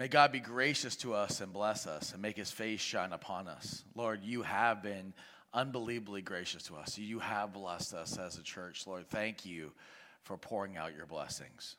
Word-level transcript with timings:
May 0.00 0.08
God 0.08 0.32
be 0.32 0.40
gracious 0.40 0.96
to 0.96 1.12
us 1.12 1.42
and 1.42 1.52
bless 1.52 1.86
us 1.86 2.14
and 2.14 2.22
make 2.22 2.38
his 2.38 2.50
face 2.50 2.80
shine 2.80 3.12
upon 3.12 3.46
us. 3.46 3.84
Lord, 3.94 4.24
you 4.24 4.40
have 4.40 4.82
been 4.82 5.12
unbelievably 5.52 6.22
gracious 6.22 6.62
to 6.64 6.76
us. 6.76 6.96
You 6.96 7.18
have 7.18 7.52
blessed 7.52 7.92
us 7.92 8.16
as 8.16 8.38
a 8.38 8.42
church. 8.42 8.86
Lord, 8.86 9.10
thank 9.10 9.44
you 9.44 9.72
for 10.22 10.38
pouring 10.38 10.78
out 10.78 10.96
your 10.96 11.04
blessings. 11.04 11.76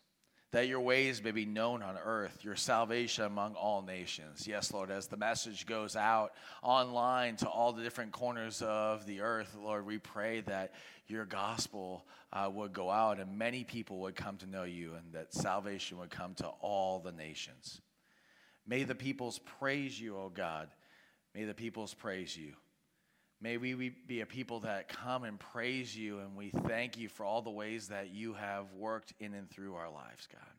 That 0.51 0.67
your 0.67 0.81
ways 0.81 1.23
may 1.23 1.31
be 1.31 1.47
known 1.47 1.81
on 1.81 1.97
earth, 1.97 2.43
your 2.43 2.55
salvation 2.55 3.23
among 3.23 3.55
all 3.55 3.81
nations. 3.81 4.45
Yes, 4.47 4.71
Lord, 4.71 4.91
as 4.91 5.07
the 5.07 5.17
message 5.17 5.65
goes 5.65 5.95
out 5.95 6.33
online 6.61 7.37
to 7.37 7.49
all 7.49 7.73
the 7.73 7.81
different 7.81 8.11
corners 8.11 8.61
of 8.61 9.07
the 9.07 9.21
earth, 9.21 9.57
Lord, 9.59 9.83
we 9.83 9.97
pray 9.97 10.41
that 10.41 10.75
your 11.07 11.25
gospel 11.25 12.05
uh, 12.31 12.47
would 12.53 12.71
go 12.71 12.91
out 12.91 13.19
and 13.19 13.39
many 13.39 13.63
people 13.63 14.01
would 14.01 14.15
come 14.15 14.37
to 14.37 14.45
know 14.45 14.63
you 14.63 14.93
and 14.93 15.11
that 15.13 15.33
salvation 15.33 15.97
would 15.97 16.11
come 16.11 16.35
to 16.35 16.47
all 16.61 16.99
the 16.99 17.13
nations. 17.13 17.81
May 18.71 18.83
the 18.85 18.95
peoples 18.95 19.37
praise 19.59 19.99
you, 19.99 20.15
O 20.15 20.31
God. 20.33 20.69
May 21.35 21.43
the 21.43 21.53
peoples 21.53 21.93
praise 21.93 22.37
you. 22.37 22.53
May 23.41 23.57
we 23.57 23.89
be 24.07 24.21
a 24.21 24.25
people 24.25 24.61
that 24.61 24.87
come 24.87 25.25
and 25.25 25.37
praise 25.37 25.93
you, 25.93 26.19
and 26.19 26.37
we 26.37 26.51
thank 26.69 26.97
you 26.97 27.09
for 27.09 27.25
all 27.25 27.41
the 27.41 27.49
ways 27.49 27.89
that 27.89 28.13
you 28.13 28.33
have 28.33 28.71
worked 28.71 29.13
in 29.19 29.33
and 29.33 29.49
through 29.49 29.75
our 29.75 29.91
lives, 29.91 30.25
God. 30.31 30.53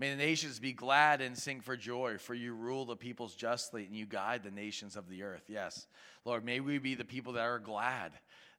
May 0.00 0.10
the 0.10 0.16
nations 0.16 0.58
be 0.58 0.72
glad 0.72 1.20
and 1.20 1.38
sing 1.38 1.60
for 1.60 1.76
joy, 1.76 2.18
for 2.18 2.34
you 2.34 2.54
rule 2.54 2.86
the 2.86 2.96
peoples 2.96 3.36
justly 3.36 3.84
and 3.84 3.94
you 3.94 4.04
guide 4.04 4.42
the 4.42 4.50
nations 4.50 4.96
of 4.96 5.08
the 5.08 5.22
earth. 5.22 5.44
Yes, 5.46 5.86
Lord, 6.24 6.44
may 6.44 6.58
we 6.58 6.78
be 6.78 6.96
the 6.96 7.04
people 7.04 7.34
that 7.34 7.42
are 7.42 7.60
glad 7.60 8.10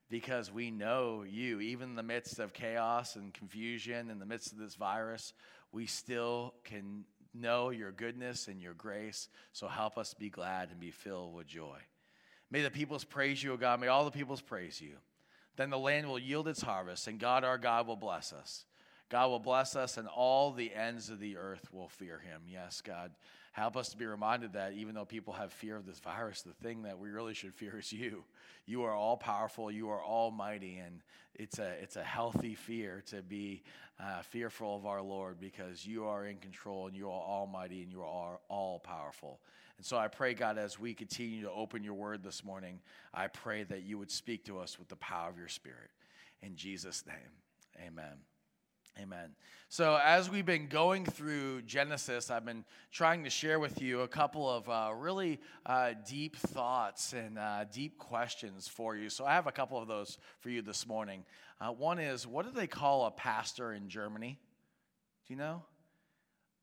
because 0.09 0.53
we 0.53 0.71
know 0.71 1.25
you. 1.29 1.59
Even 1.59 1.89
in 1.89 1.95
the 1.97 2.01
midst 2.01 2.39
of 2.39 2.53
chaos 2.53 3.17
and 3.17 3.33
confusion, 3.33 4.09
in 4.09 4.19
the 4.19 4.25
midst 4.25 4.53
of 4.53 4.57
this 4.57 4.75
virus, 4.75 5.33
we 5.73 5.85
still 5.85 6.53
can 6.63 7.03
know 7.33 7.69
your 7.69 7.91
goodness 7.91 8.47
and 8.47 8.61
your 8.61 8.73
grace. 8.73 9.29
So 9.51 9.67
help 9.67 9.97
us 9.97 10.13
be 10.13 10.29
glad 10.29 10.69
and 10.69 10.79
be 10.79 10.91
filled 10.91 11.33
with 11.33 11.47
joy. 11.47 11.77
May 12.51 12.61
the 12.61 12.71
peoples 12.71 13.03
praise 13.03 13.41
you, 13.41 13.53
O 13.53 13.57
God. 13.57 13.79
May 13.79 13.87
all 13.87 14.05
the 14.05 14.11
peoples 14.11 14.41
praise 14.41 14.79
you. 14.79 14.95
Then 15.55 15.69
the 15.69 15.77
land 15.77 16.07
will 16.07 16.19
yield 16.19 16.47
its 16.47 16.61
harvest, 16.61 17.07
and 17.07 17.19
God 17.19 17.43
our 17.43 17.57
God 17.57 17.87
will 17.87 17.95
bless 17.95 18.33
us. 18.33 18.65
God 19.09 19.27
will 19.27 19.39
bless 19.39 19.75
us, 19.75 19.97
and 19.97 20.07
all 20.07 20.51
the 20.51 20.73
ends 20.73 21.09
of 21.09 21.19
the 21.19 21.37
earth 21.37 21.71
will 21.71 21.89
fear 21.89 22.19
him. 22.19 22.41
Yes, 22.47 22.81
God. 22.81 23.11
Help 23.53 23.77
us 23.77 23.89
to 23.89 23.97
be 23.97 24.05
reminded 24.07 24.53
that 24.53 24.73
even 24.73 24.95
though 24.95 25.05
people 25.05 25.31
have 25.33 25.53
fear 25.53 25.75
of 25.75 25.85
this 25.85 25.99
virus, 25.99 26.41
the 26.41 26.53
thing 26.53 26.81
that 26.83 26.97
we 26.97 27.09
really 27.09 27.35
should 27.35 27.53
fear 27.53 27.77
is 27.77 27.93
you. 27.93 28.23
You 28.65 28.83
are 28.83 28.93
all 28.93 29.15
powerful, 29.15 29.69
you 29.69 29.91
are 29.91 30.03
almighty, 30.03 30.79
and 30.79 31.01
it's 31.35 31.59
a, 31.59 31.69
it's 31.79 31.95
a 31.95 32.03
healthy 32.03 32.55
fear 32.55 33.03
to 33.07 33.21
be 33.21 33.61
uh, 33.99 34.23
fearful 34.23 34.75
of 34.75 34.87
our 34.87 35.03
Lord 35.03 35.39
because 35.39 35.85
you 35.85 36.05
are 36.05 36.25
in 36.25 36.37
control 36.37 36.87
and 36.87 36.97
you 36.97 37.07
are 37.07 37.21
almighty 37.21 37.83
and 37.83 37.91
you 37.91 38.01
are 38.01 38.39
all 38.49 38.79
powerful. 38.79 39.39
And 39.77 39.85
so 39.85 39.97
I 39.97 40.07
pray, 40.07 40.33
God, 40.33 40.57
as 40.57 40.79
we 40.79 40.95
continue 40.95 41.43
to 41.43 41.51
open 41.51 41.83
your 41.83 41.93
word 41.93 42.23
this 42.23 42.43
morning, 42.43 42.79
I 43.13 43.27
pray 43.27 43.63
that 43.65 43.83
you 43.83 43.99
would 43.99 44.09
speak 44.09 44.45
to 44.45 44.57
us 44.57 44.79
with 44.79 44.87
the 44.87 44.95
power 44.95 45.29
of 45.29 45.37
your 45.37 45.47
spirit. 45.47 45.91
In 46.41 46.55
Jesus' 46.55 47.03
name, 47.05 47.85
amen. 47.85 48.32
Amen. 49.01 49.31
So, 49.69 49.99
as 50.03 50.29
we've 50.29 50.45
been 50.45 50.67
going 50.67 51.03
through 51.03 51.63
Genesis, 51.63 52.29
I've 52.29 52.45
been 52.45 52.63
trying 52.91 53.23
to 53.23 53.29
share 53.29 53.59
with 53.59 53.81
you 53.81 54.01
a 54.01 54.07
couple 54.07 54.47
of 54.47 54.69
uh, 54.69 54.91
really 54.95 55.41
uh, 55.65 55.93
deep 56.07 56.35
thoughts 56.35 57.13
and 57.13 57.39
uh, 57.39 57.65
deep 57.71 57.97
questions 57.97 58.67
for 58.67 58.95
you. 58.95 59.09
So, 59.09 59.25
I 59.25 59.33
have 59.33 59.47
a 59.47 59.51
couple 59.51 59.79
of 59.79 59.87
those 59.87 60.19
for 60.41 60.51
you 60.51 60.61
this 60.61 60.85
morning. 60.85 61.25
Uh, 61.59 61.71
one 61.71 61.97
is 61.97 62.27
what 62.27 62.45
do 62.45 62.51
they 62.51 62.67
call 62.67 63.07
a 63.07 63.11
pastor 63.11 63.73
in 63.73 63.89
Germany? 63.89 64.37
Do 65.27 65.33
you 65.33 65.39
know? 65.39 65.63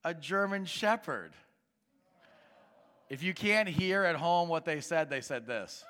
A 0.04 0.14
German 0.14 0.64
shepherd. 0.64 1.32
If 3.08 3.24
you 3.24 3.34
can't 3.34 3.68
hear 3.68 4.04
at 4.04 4.14
home 4.14 4.48
what 4.48 4.64
they 4.64 4.80
said, 4.80 5.10
they 5.10 5.20
said 5.20 5.48
this. 5.48 5.84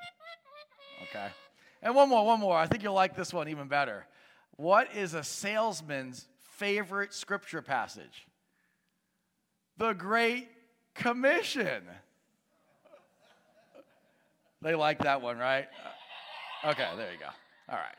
Okay. 1.03 1.29
And 1.83 1.95
one 1.95 2.09
more, 2.09 2.25
one 2.25 2.41
more. 2.41 2.57
I 2.57 2.67
think 2.67 2.83
you'll 2.83 2.95
like 2.95 3.15
this 3.15 3.33
one 3.33 3.49
even 3.49 3.69
better. 3.69 4.07
What 4.57 4.95
is 4.95 5.15
a 5.15 5.23
salesman's 5.23 6.29
favorite 6.61 7.15
scripture 7.15 7.63
passage? 7.63 8.27
The 9.79 9.95
Great 9.95 10.47
Commission. 10.95 11.83
They 14.61 14.75
like 14.75 14.99
that 14.99 15.23
one, 15.23 15.39
right? 15.39 15.69
Okay, 16.63 16.87
there 16.99 17.11
you 17.13 17.19
go. 17.19 17.31
All 17.71 17.79
right. 17.79 17.95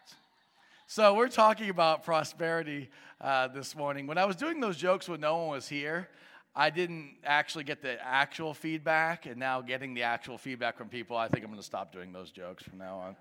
So, 0.86 1.16
we're 1.16 1.28
talking 1.28 1.72
about 1.72 2.04
prosperity 2.04 2.92
uh, 3.20 3.48
this 3.48 3.76
morning. 3.76 4.06
When 4.06 4.20
I 4.20 4.26
was 4.26 4.36
doing 4.36 4.60
those 4.60 4.78
jokes 4.78 5.10
when 5.10 5.22
no 5.22 5.38
one 5.38 5.48
was 5.48 5.68
here, 5.68 6.08
I 6.56 6.70
didn't 6.70 7.16
actually 7.24 7.64
get 7.64 7.82
the 7.82 7.98
actual 8.06 8.54
feedback, 8.54 9.26
and 9.26 9.38
now 9.38 9.62
getting 9.62 9.96
the 9.96 10.04
actual 10.04 10.38
feedback 10.38 10.78
from 10.78 10.88
people, 10.88 11.18
I 11.18 11.30
think 11.30 11.44
I'm 11.44 11.50
going 11.50 11.60
to 11.60 11.66
stop 11.66 11.92
doing 11.92 12.14
those 12.14 12.30
jokes 12.30 12.62
from 12.62 12.78
now 12.78 13.16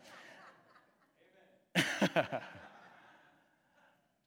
on. 1.77 2.37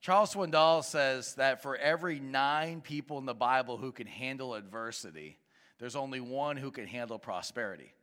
Charles 0.04 0.34
Swindoll 0.34 0.84
says 0.84 1.36
that 1.36 1.62
for 1.62 1.78
every 1.78 2.20
nine 2.20 2.82
people 2.82 3.20
in 3.20 3.26
the 3.26 3.34
Bible 3.34 3.78
who 3.78 3.94
can 3.94 4.06
handle 4.06 4.54
adversity, 4.54 5.38
there's 5.80 5.96
only 5.96 6.20
one 6.20 6.58
who 6.58 6.72
can 6.72 6.86
handle 6.86 7.18
prosperity. 7.18 7.94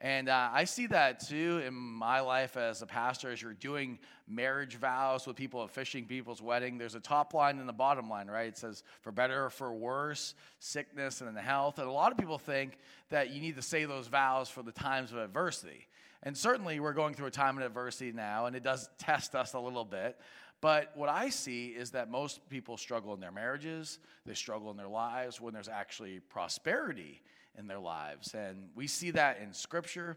And 0.00 0.30
uh, 0.30 0.48
I 0.50 0.64
see 0.64 0.86
that 0.86 1.20
too 1.20 1.62
in 1.66 1.74
my 1.74 2.20
life 2.20 2.56
as 2.56 2.80
a 2.80 2.86
pastor. 2.86 3.30
As 3.30 3.42
you're 3.42 3.52
doing 3.52 3.98
marriage 4.26 4.76
vows 4.76 5.26
with 5.26 5.36
people, 5.36 5.60
officiating 5.60 6.08
people's 6.08 6.40
wedding, 6.40 6.78
there's 6.78 6.94
a 6.94 7.00
top 7.00 7.34
line 7.34 7.58
and 7.58 7.68
a 7.68 7.74
bottom 7.74 8.08
line, 8.08 8.28
right? 8.28 8.48
It 8.48 8.56
says 8.56 8.82
for 9.02 9.12
better 9.12 9.44
or 9.44 9.50
for 9.50 9.74
worse, 9.74 10.34
sickness 10.58 11.20
and 11.20 11.36
health. 11.36 11.78
And 11.78 11.86
a 11.86 11.92
lot 11.92 12.12
of 12.12 12.18
people 12.18 12.38
think 12.38 12.78
that 13.10 13.28
you 13.28 13.42
need 13.42 13.56
to 13.56 13.62
say 13.62 13.84
those 13.84 14.06
vows 14.06 14.48
for 14.48 14.62
the 14.62 14.72
times 14.72 15.12
of 15.12 15.18
adversity. 15.18 15.86
And 16.22 16.34
certainly 16.34 16.80
we're 16.80 16.92
going 16.94 17.12
through 17.12 17.26
a 17.26 17.32
time 17.32 17.58
of 17.58 17.64
adversity 17.64 18.12
now, 18.12 18.46
and 18.46 18.56
it 18.56 18.62
does 18.62 18.88
test 18.96 19.34
us 19.34 19.52
a 19.52 19.60
little 19.60 19.84
bit. 19.84 20.16
But 20.62 20.92
what 20.94 21.08
I 21.08 21.28
see 21.28 21.66
is 21.66 21.90
that 21.90 22.08
most 22.08 22.48
people 22.48 22.76
struggle 22.76 23.12
in 23.12 23.20
their 23.20 23.32
marriages, 23.32 23.98
they 24.24 24.34
struggle 24.34 24.70
in 24.70 24.76
their 24.76 24.88
lives 24.88 25.40
when 25.40 25.52
there's 25.52 25.68
actually 25.68 26.20
prosperity 26.20 27.20
in 27.58 27.66
their 27.66 27.80
lives. 27.80 28.32
And 28.32 28.68
we 28.76 28.86
see 28.86 29.10
that 29.10 29.40
in 29.42 29.52
Scripture. 29.52 30.16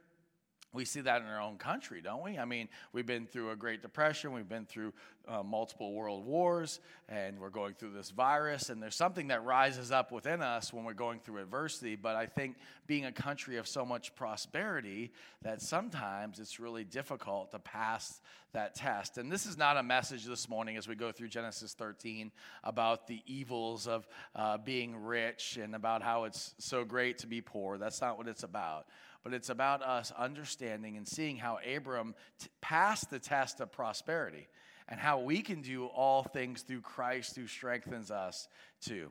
We 0.76 0.86
see 0.86 1.02
that 1.02 1.22
in 1.22 1.28
our 1.28 1.42
own 1.42 1.58
country, 1.58 2.02
don't 2.02 2.22
we? 2.22 2.38
I 2.38 2.46
mean, 2.46 2.68
we've 2.92 3.06
been 3.06 3.26
through 3.26 3.52
a 3.52 3.56
Great 3.56 3.82
Depression, 3.82 4.34
we've 4.34 4.50
been 4.50 4.66
through 4.66 4.94
uh, 5.28 5.42
multiple 5.42 5.94
world 5.94 6.26
wars, 6.26 6.80
and 7.10 7.40
we're 7.40 7.50
going 7.50 7.74
through 7.74 7.94
this 7.94 8.12
virus. 8.12 8.70
And 8.70 8.82
there's 8.82 8.96
something 8.96 9.30
that 9.30 9.44
rises 9.44 9.92
up 9.92 10.12
within 10.12 10.42
us 10.42 10.74
when 10.74 10.84
we're 10.84 10.94
going 10.94 11.20
through 11.20 11.42
adversity. 11.42 11.96
But 11.96 12.16
I 12.16 12.26
think 12.26 12.58
being 12.88 13.06
a 13.06 13.12
country 13.12 13.58
of 13.58 13.68
so 13.68 13.86
much 13.86 14.14
prosperity, 14.16 15.12
that 15.42 15.62
sometimes 15.62 16.40
it's 16.40 16.60
really 16.60 16.84
difficult 16.84 17.52
to 17.52 17.60
pass 17.60 18.22
that 18.54 18.76
test. 18.76 19.18
And 19.18 19.32
this 19.32 19.46
is 19.46 19.58
not 19.58 19.78
a 19.78 19.84
message 19.84 20.26
this 20.26 20.48
morning 20.50 20.78
as 20.78 20.88
we 20.88 20.96
go 20.96 21.12
through 21.12 21.28
Genesis 21.28 21.74
13 21.74 22.32
about 22.64 23.08
the 23.08 23.22
evils 23.26 23.88
of 23.88 24.08
uh, 24.36 24.58
being 24.58 24.96
rich 24.96 25.58
and 25.62 25.76
about 25.76 26.02
how 26.02 26.24
it's 26.24 26.54
so 26.58 26.84
great 26.84 27.18
to 27.20 27.28
be 27.28 27.42
poor. 27.42 27.78
That's 27.78 28.02
not 28.02 28.18
what 28.18 28.28
it's 28.28 28.44
about 28.44 28.88
but 29.26 29.34
it's 29.34 29.50
about 29.50 29.82
us 29.82 30.14
understanding 30.16 30.98
and 30.98 31.08
seeing 31.08 31.36
how 31.36 31.58
Abram 31.76 32.14
t- 32.40 32.48
passed 32.62 33.10
the 33.10 33.18
test 33.18 33.60
of 33.60 33.72
prosperity 33.72 34.48
and 34.88 35.00
how 35.00 35.20
we 35.20 35.42
can 35.42 35.64
do 35.64 35.88
all 35.88 36.22
things 36.22 36.62
through 36.62 36.82
Christ 36.82 37.36
who 37.36 37.48
strengthens 37.48 38.12
us 38.12 38.48
too. 38.80 39.10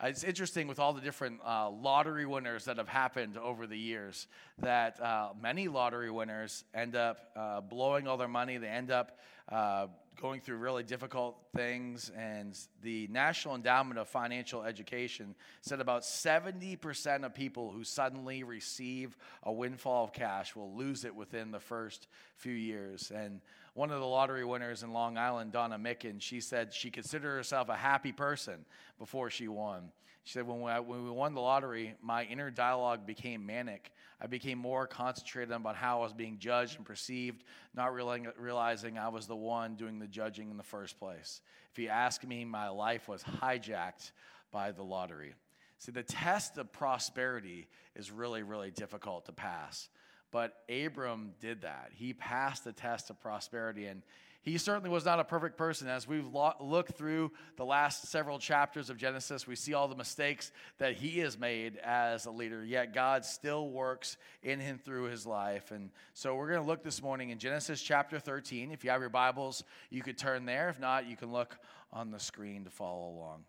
Uh, 0.00 0.06
it's 0.06 0.22
interesting 0.22 0.68
with 0.68 0.78
all 0.78 0.92
the 0.92 1.00
different 1.00 1.40
uh, 1.44 1.68
lottery 1.68 2.24
winners 2.24 2.66
that 2.66 2.76
have 2.76 2.86
happened 2.86 3.36
over 3.36 3.66
the 3.66 3.76
years 3.76 4.28
that 4.58 5.02
uh, 5.02 5.30
many 5.42 5.66
lottery 5.66 6.12
winners 6.12 6.62
end 6.72 6.94
up 6.94 7.18
uh, 7.34 7.60
blowing 7.60 8.06
all 8.06 8.16
their 8.16 8.28
money. 8.28 8.58
They 8.58 8.68
end 8.68 8.92
up 8.92 9.18
uh, 9.50 9.88
going 10.20 10.40
through 10.40 10.56
really 10.56 10.82
difficult 10.82 11.36
things. 11.54 12.10
And 12.16 12.58
the 12.82 13.06
National 13.08 13.54
Endowment 13.54 13.98
of 13.98 14.08
Financial 14.08 14.62
Education 14.62 15.34
said 15.62 15.80
about 15.80 16.02
70% 16.02 17.24
of 17.24 17.34
people 17.34 17.70
who 17.70 17.84
suddenly 17.84 18.42
receive 18.42 19.16
a 19.42 19.52
windfall 19.52 20.04
of 20.04 20.12
cash 20.12 20.56
will 20.56 20.74
lose 20.74 21.04
it 21.04 21.14
within 21.14 21.50
the 21.50 21.60
first 21.60 22.08
few 22.36 22.52
years. 22.52 23.12
And 23.14 23.40
one 23.74 23.90
of 23.90 24.00
the 24.00 24.06
lottery 24.06 24.44
winners 24.44 24.82
in 24.82 24.92
Long 24.92 25.16
Island, 25.16 25.52
Donna 25.52 25.78
Micken, 25.78 26.20
she 26.20 26.40
said 26.40 26.74
she 26.74 26.90
considered 26.90 27.36
herself 27.36 27.68
a 27.68 27.76
happy 27.76 28.12
person 28.12 28.64
before 28.98 29.30
she 29.30 29.48
won. 29.48 29.92
She 30.24 30.34
said, 30.34 30.46
when 30.46 30.60
we, 30.60 30.70
when 30.72 31.04
we 31.04 31.10
won 31.10 31.34
the 31.34 31.40
lottery, 31.40 31.94
my 32.02 32.24
inner 32.24 32.50
dialogue 32.50 33.06
became 33.06 33.46
manic. 33.46 33.92
I 34.20 34.26
became 34.26 34.58
more 34.58 34.86
concentrated 34.86 35.52
about 35.52 35.76
how 35.76 36.00
I 36.00 36.02
was 36.02 36.12
being 36.12 36.38
judged 36.38 36.76
and 36.76 36.84
perceived, 36.84 37.44
not 37.74 37.94
realizing 37.94 38.98
I 38.98 39.08
was 39.08 39.26
the 39.26 39.36
one 39.36 39.76
doing 39.76 39.98
the 39.98 40.08
judging 40.08 40.50
in 40.50 40.56
the 40.56 40.62
first 40.62 40.98
place. 40.98 41.40
If 41.70 41.78
you 41.78 41.88
ask 41.88 42.24
me, 42.24 42.44
my 42.44 42.68
life 42.68 43.08
was 43.08 43.22
hijacked 43.22 44.10
by 44.50 44.72
the 44.72 44.82
lottery. 44.82 45.34
See, 45.78 45.92
the 45.92 46.02
test 46.02 46.58
of 46.58 46.72
prosperity 46.72 47.68
is 47.94 48.10
really, 48.10 48.42
really 48.42 48.72
difficult 48.72 49.26
to 49.26 49.32
pass. 49.32 49.88
But 50.32 50.54
Abram 50.68 51.34
did 51.40 51.62
that. 51.62 51.90
He 51.94 52.12
passed 52.12 52.64
the 52.64 52.72
test 52.72 53.10
of 53.10 53.20
prosperity 53.20 53.86
and 53.86 54.02
He 54.48 54.58
certainly 54.58 54.88
was 54.88 55.04
not 55.04 55.20
a 55.20 55.24
perfect 55.24 55.56
person. 55.56 55.88
As 55.88 56.08
we've 56.08 56.26
lo- 56.26 56.54
looked 56.60 56.92
through 56.92 57.32
the 57.56 57.64
last 57.64 58.06
several 58.08 58.38
chapters 58.38 58.88
of 58.88 58.96
Genesis, 58.96 59.46
we 59.46 59.56
see 59.56 59.74
all 59.74 59.88
the 59.88 59.94
mistakes 59.94 60.50
that 60.78 60.94
he 60.94 61.18
has 61.18 61.38
made 61.38 61.76
as 61.76 62.24
a 62.24 62.30
leader, 62.30 62.64
yet 62.64 62.94
God 62.94 63.24
still 63.24 63.68
works 63.68 64.16
in 64.42 64.58
him 64.58 64.78
through 64.78 65.04
his 65.04 65.26
life. 65.26 65.70
And 65.70 65.90
so 66.14 66.34
we're 66.34 66.48
going 66.48 66.62
to 66.62 66.66
look 66.66 66.82
this 66.82 67.02
morning 67.02 67.30
in 67.30 67.38
Genesis 67.38 67.82
chapter 67.82 68.18
13. 68.18 68.72
If 68.72 68.84
you 68.84 68.90
have 68.90 69.00
your 69.00 69.10
Bibles, 69.10 69.64
you 69.90 70.02
could 70.02 70.16
turn 70.16 70.46
there. 70.46 70.70
If 70.70 70.80
not, 70.80 71.06
you 71.06 71.16
can 71.16 71.30
look 71.30 71.58
on 71.92 72.10
the 72.10 72.20
screen 72.20 72.64
to 72.64 72.70
follow 72.70 73.10
along. 73.10 73.44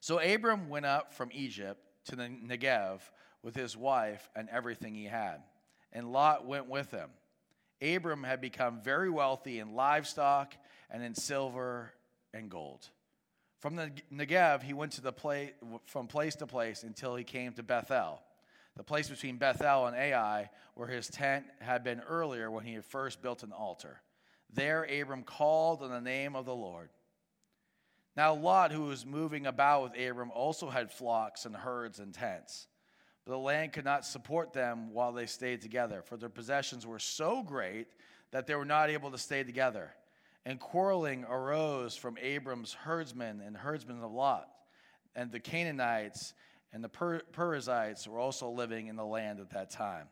So 0.00 0.18
Abram 0.18 0.68
went 0.68 0.86
up 0.86 1.12
from 1.12 1.30
Egypt 1.32 1.80
to 2.06 2.16
the 2.16 2.24
Negev 2.24 3.00
with 3.42 3.54
his 3.54 3.76
wife 3.76 4.28
and 4.34 4.48
everything 4.48 4.94
he 4.94 5.04
had, 5.04 5.42
and 5.92 6.12
Lot 6.12 6.44
went 6.44 6.68
with 6.68 6.90
him. 6.90 7.10
Abram 7.82 8.24
had 8.24 8.40
become 8.40 8.80
very 8.80 9.10
wealthy 9.10 9.58
in 9.58 9.74
livestock 9.74 10.54
and 10.90 11.02
in 11.02 11.14
silver 11.14 11.92
and 12.32 12.50
gold. 12.50 12.88
From 13.60 13.76
the 13.76 13.90
Negev, 14.12 14.62
he 14.62 14.72
went 14.72 14.92
to 14.92 15.00
the 15.00 15.12
from 15.86 16.06
place 16.06 16.36
to 16.36 16.46
place 16.46 16.82
until 16.82 17.16
he 17.16 17.24
came 17.24 17.52
to 17.54 17.62
Bethel, 17.62 18.20
the 18.76 18.84
place 18.84 19.08
between 19.08 19.38
Bethel 19.38 19.86
and 19.86 19.96
Ai, 19.96 20.50
where 20.74 20.88
his 20.88 21.08
tent 21.08 21.46
had 21.60 21.82
been 21.82 22.00
earlier 22.00 22.50
when 22.50 22.64
he 22.64 22.74
had 22.74 22.84
first 22.84 23.22
built 23.22 23.42
an 23.42 23.52
altar. 23.52 24.00
There, 24.52 24.84
Abram 24.84 25.22
called 25.22 25.82
on 25.82 25.90
the 25.90 26.00
name 26.00 26.36
of 26.36 26.44
the 26.44 26.54
Lord. 26.54 26.90
Now, 28.16 28.34
Lot, 28.34 28.72
who 28.72 28.82
was 28.82 29.04
moving 29.04 29.46
about 29.46 29.82
with 29.82 30.00
Abram, 30.00 30.30
also 30.30 30.70
had 30.70 30.90
flocks 30.90 31.44
and 31.44 31.54
herds 31.54 31.98
and 31.98 32.14
tents. 32.14 32.68
But 33.26 33.32
the 33.32 33.38
land 33.38 33.72
could 33.72 33.84
not 33.84 34.06
support 34.06 34.52
them 34.52 34.92
while 34.92 35.12
they 35.12 35.26
stayed 35.26 35.60
together, 35.60 36.00
for 36.00 36.16
their 36.16 36.28
possessions 36.28 36.86
were 36.86 37.00
so 37.00 37.42
great 37.42 37.88
that 38.30 38.46
they 38.46 38.54
were 38.54 38.64
not 38.64 38.88
able 38.88 39.10
to 39.10 39.18
stay 39.18 39.42
together. 39.42 39.90
And 40.44 40.60
quarreling 40.60 41.24
arose 41.24 41.96
from 41.96 42.16
Abram's 42.22 42.72
herdsmen 42.72 43.42
and 43.44 43.56
herdsmen 43.56 44.00
of 44.00 44.12
Lot. 44.12 44.48
And 45.16 45.32
the 45.32 45.40
Canaanites 45.40 46.34
and 46.72 46.84
the 46.84 46.88
per- 46.88 47.22
Perizzites 47.32 48.06
were 48.06 48.20
also 48.20 48.48
living 48.48 48.86
in 48.86 48.94
the 48.94 49.04
land 49.04 49.40
at 49.40 49.50
that 49.50 49.70
time. 49.70 50.06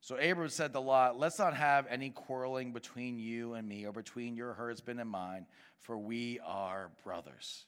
So 0.00 0.16
Abram 0.16 0.50
said 0.50 0.74
to 0.74 0.80
Lot, 0.80 1.18
Let's 1.18 1.38
not 1.38 1.56
have 1.56 1.86
any 1.88 2.10
quarreling 2.10 2.74
between 2.74 3.18
you 3.18 3.54
and 3.54 3.66
me, 3.66 3.86
or 3.86 3.92
between 3.92 4.36
your 4.36 4.52
herdsmen 4.52 4.98
and 4.98 5.08
mine, 5.08 5.46
for 5.80 5.96
we 5.96 6.40
are 6.44 6.90
brothers. 7.04 7.64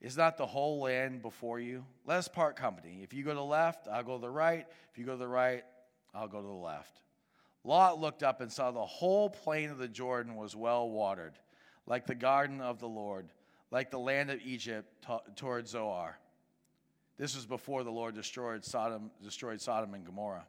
Is 0.00 0.16
not 0.16 0.38
the 0.38 0.46
whole 0.46 0.80
land 0.80 1.20
before 1.20 1.60
you? 1.60 1.84
Let 2.06 2.18
us 2.18 2.28
part 2.28 2.56
company. 2.56 3.00
If 3.02 3.12
you 3.12 3.22
go 3.22 3.30
to 3.30 3.36
the 3.36 3.44
left, 3.44 3.86
I'll 3.86 4.02
go 4.02 4.16
to 4.16 4.20
the 4.20 4.30
right. 4.30 4.66
If 4.90 4.98
you 4.98 5.04
go 5.04 5.12
to 5.12 5.18
the 5.18 5.28
right, 5.28 5.62
I'll 6.14 6.28
go 6.28 6.40
to 6.40 6.46
the 6.46 6.52
left. 6.52 7.00
Lot 7.64 8.00
looked 8.00 8.22
up 8.22 8.40
and 8.40 8.50
saw 8.50 8.70
the 8.70 8.84
whole 8.84 9.28
plain 9.28 9.70
of 9.70 9.76
the 9.76 9.88
Jordan 9.88 10.36
was 10.36 10.56
well 10.56 10.88
watered, 10.88 11.34
like 11.86 12.06
the 12.06 12.14
garden 12.14 12.62
of 12.62 12.80
the 12.80 12.88
Lord, 12.88 13.28
like 13.70 13.90
the 13.90 13.98
land 13.98 14.30
of 14.30 14.40
Egypt 14.40 14.88
t- 15.06 15.32
toward 15.36 15.68
Zoar. 15.68 16.18
This 17.18 17.36
was 17.36 17.44
before 17.44 17.84
the 17.84 17.90
Lord 17.90 18.14
destroyed 18.14 18.64
Sodom, 18.64 19.10
destroyed 19.22 19.60
Sodom 19.60 19.92
and 19.92 20.06
Gomorrah. 20.06 20.46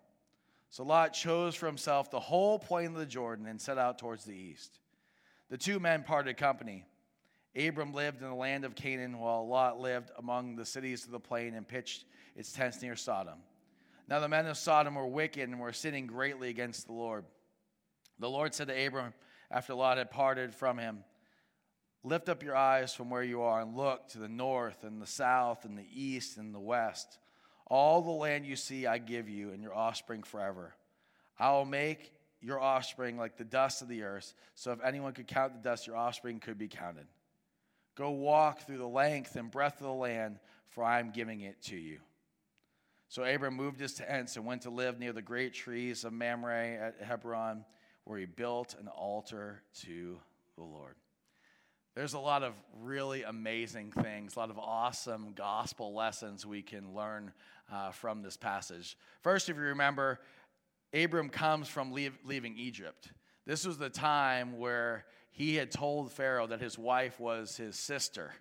So 0.69 0.83
Lot 0.83 1.11
chose 1.11 1.53
for 1.53 1.65
himself 1.65 2.09
the 2.09 2.19
whole 2.21 2.57
plain 2.57 2.87
of 2.87 2.95
the 2.95 3.05
Jordan 3.05 3.45
and 3.45 3.59
set 3.59 3.77
out 3.77 3.99
towards 3.99 4.23
the 4.23 4.33
east. 4.33 4.79
The 5.49 5.57
two 5.57 5.81
men 5.81 6.03
parted 6.03 6.37
company. 6.37 6.85
Abram 7.55 7.93
lived 7.93 8.21
in 8.21 8.29
the 8.29 8.35
land 8.35 8.63
of 8.63 8.75
Canaan, 8.75 9.19
while 9.19 9.47
Lot 9.47 9.79
lived 9.79 10.11
among 10.17 10.55
the 10.55 10.65
cities 10.65 11.05
of 11.05 11.11
the 11.11 11.19
plain 11.19 11.53
and 11.53 11.67
pitched 11.67 12.05
its 12.35 12.51
tents 12.53 12.81
near 12.81 12.95
Sodom. 12.95 13.39
Now 14.07 14.19
the 14.19 14.29
men 14.29 14.45
of 14.47 14.57
Sodom 14.57 14.95
were 14.95 15.07
wicked 15.07 15.47
and 15.47 15.59
were 15.59 15.73
sinning 15.73 16.07
greatly 16.07 16.49
against 16.49 16.87
the 16.87 16.93
Lord. 16.93 17.25
The 18.19 18.29
Lord 18.29 18.53
said 18.53 18.67
to 18.67 18.85
Abram, 18.85 19.13
after 19.49 19.73
Lot 19.73 19.97
had 19.97 20.11
parted 20.11 20.53
from 20.55 20.77
him, 20.77 21.03
Lift 22.03 22.29
up 22.29 22.41
your 22.41 22.55
eyes 22.55 22.93
from 22.93 23.09
where 23.09 23.21
you 23.21 23.41
are 23.41 23.61
and 23.61 23.77
look 23.77 24.07
to 24.09 24.17
the 24.17 24.27
north 24.27 24.83
and 24.83 24.99
the 24.99 25.07
south 25.07 25.65
and 25.65 25.77
the 25.77 25.85
east 25.93 26.37
and 26.37 26.53
the 26.53 26.59
west. 26.59 27.19
All 27.67 28.01
the 28.01 28.09
land 28.09 28.45
you 28.45 28.55
see, 28.55 28.87
I 28.87 28.97
give 28.97 29.29
you 29.29 29.51
and 29.51 29.61
your 29.61 29.75
offspring 29.75 30.23
forever. 30.23 30.73
I 31.37 31.51
will 31.51 31.65
make 31.65 32.11
your 32.41 32.59
offspring 32.59 33.17
like 33.17 33.37
the 33.37 33.43
dust 33.43 33.83
of 33.83 33.87
the 33.87 34.01
earth, 34.01 34.33
so 34.55 34.71
if 34.71 34.83
anyone 34.83 35.13
could 35.13 35.27
count 35.27 35.53
the 35.53 35.69
dust, 35.69 35.85
your 35.85 35.95
offspring 35.95 36.39
could 36.39 36.57
be 36.57 36.67
counted. 36.67 37.05
Go 37.95 38.11
walk 38.11 38.65
through 38.65 38.77
the 38.77 38.87
length 38.87 39.35
and 39.35 39.51
breadth 39.51 39.81
of 39.81 39.87
the 39.87 39.93
land, 39.93 40.39
for 40.69 40.83
I 40.83 40.99
am 40.99 41.11
giving 41.11 41.41
it 41.41 41.61
to 41.63 41.75
you. 41.75 41.99
So 43.09 43.23
Abram 43.23 43.55
moved 43.55 43.79
his 43.79 43.93
tents 43.93 44.37
and 44.37 44.45
went 44.45 44.61
to 44.61 44.69
live 44.69 44.97
near 44.97 45.11
the 45.11 45.21
great 45.21 45.53
trees 45.53 46.05
of 46.05 46.13
Mamre 46.13 46.77
at 46.81 47.05
Hebron, 47.05 47.65
where 48.05 48.17
he 48.17 48.25
built 48.25 48.75
an 48.79 48.87
altar 48.87 49.61
to 49.81 50.17
the 50.55 50.63
Lord. 50.63 50.95
There's 51.93 52.13
a 52.13 52.19
lot 52.19 52.41
of 52.41 52.53
really 52.81 53.23
amazing 53.23 53.91
things, 53.91 54.35
a 54.35 54.39
lot 54.39 54.49
of 54.49 54.57
awesome 54.57 55.33
gospel 55.35 55.93
lessons 55.93 56.45
we 56.45 56.61
can 56.61 56.93
learn 56.95 57.33
uh, 57.69 57.91
from 57.91 58.21
this 58.21 58.37
passage. 58.37 58.97
First, 59.23 59.49
if 59.49 59.57
you 59.57 59.63
remember, 59.63 60.19
Abram 60.93 61.27
comes 61.27 61.67
from 61.67 61.91
leave, 61.91 62.17
leaving 62.23 62.55
Egypt. 62.57 63.11
This 63.45 63.65
was 63.65 63.77
the 63.77 63.89
time 63.89 64.57
where 64.57 65.05
he 65.31 65.55
had 65.55 65.71
told 65.71 66.11
Pharaoh 66.11 66.47
that 66.47 66.61
his 66.61 66.77
wife 66.77 67.19
was 67.19 67.57
his 67.57 67.75
sister. 67.75 68.33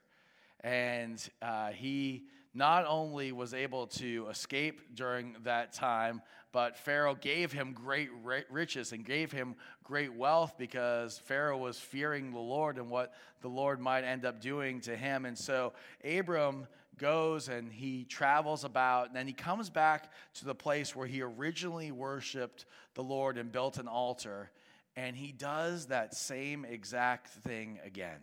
And 0.63 1.27
uh, 1.41 1.71
he 1.71 2.25
not 2.53 2.85
only 2.87 3.33
was 3.33 3.55
able 3.55 3.87
to 3.87 4.27
escape 4.29 4.95
during 4.95 5.37
that 5.45 5.73
time, 5.73 6.21
but 6.53 6.77
Pharaoh 6.77 7.15
gave 7.15 7.53
him 7.53 7.73
great 7.73 8.11
riches 8.51 8.93
and 8.93 9.05
gave 9.05 9.31
him 9.31 9.55
great 9.85 10.13
wealth 10.13 10.55
because 10.59 11.19
Pharaoh 11.19 11.59
was 11.59 11.79
fearing 11.79 12.33
the 12.33 12.41
Lord 12.41 12.77
and 12.77 12.91
what 12.91 13.15
the 13.41 13.49
Lord 13.49 13.81
might 13.81 14.03
end 14.03 14.25
up 14.25 14.41
doing 14.41 14.81
to 14.83 14.97
him. 14.97 15.27
And 15.27 15.39
so 15.39 15.73
Abram 16.05 16.67
goes 16.99 17.49
and 17.49 17.73
he 17.73 18.05
travels 18.05 18.65
about, 18.65 19.07
and 19.07 19.17
then 19.17 19.29
he 19.29 19.33
comes 19.33 19.71
back 19.71 20.13
to 20.35 20.45
the 20.45 20.55
place 20.55 20.95
where 20.95 21.07
he 21.07 21.23
originally 21.23 21.93
worshiped 21.93 22.67
the 22.95 23.03
Lord 23.03 23.39
and 23.39 23.53
built 23.53 23.79
an 23.79 23.87
altar 23.87 24.51
and 25.01 25.17
he 25.17 25.33
does 25.33 25.87
that 25.87 26.15
same 26.15 26.67
exact 26.67 27.29
thing 27.29 27.79
again. 27.83 28.19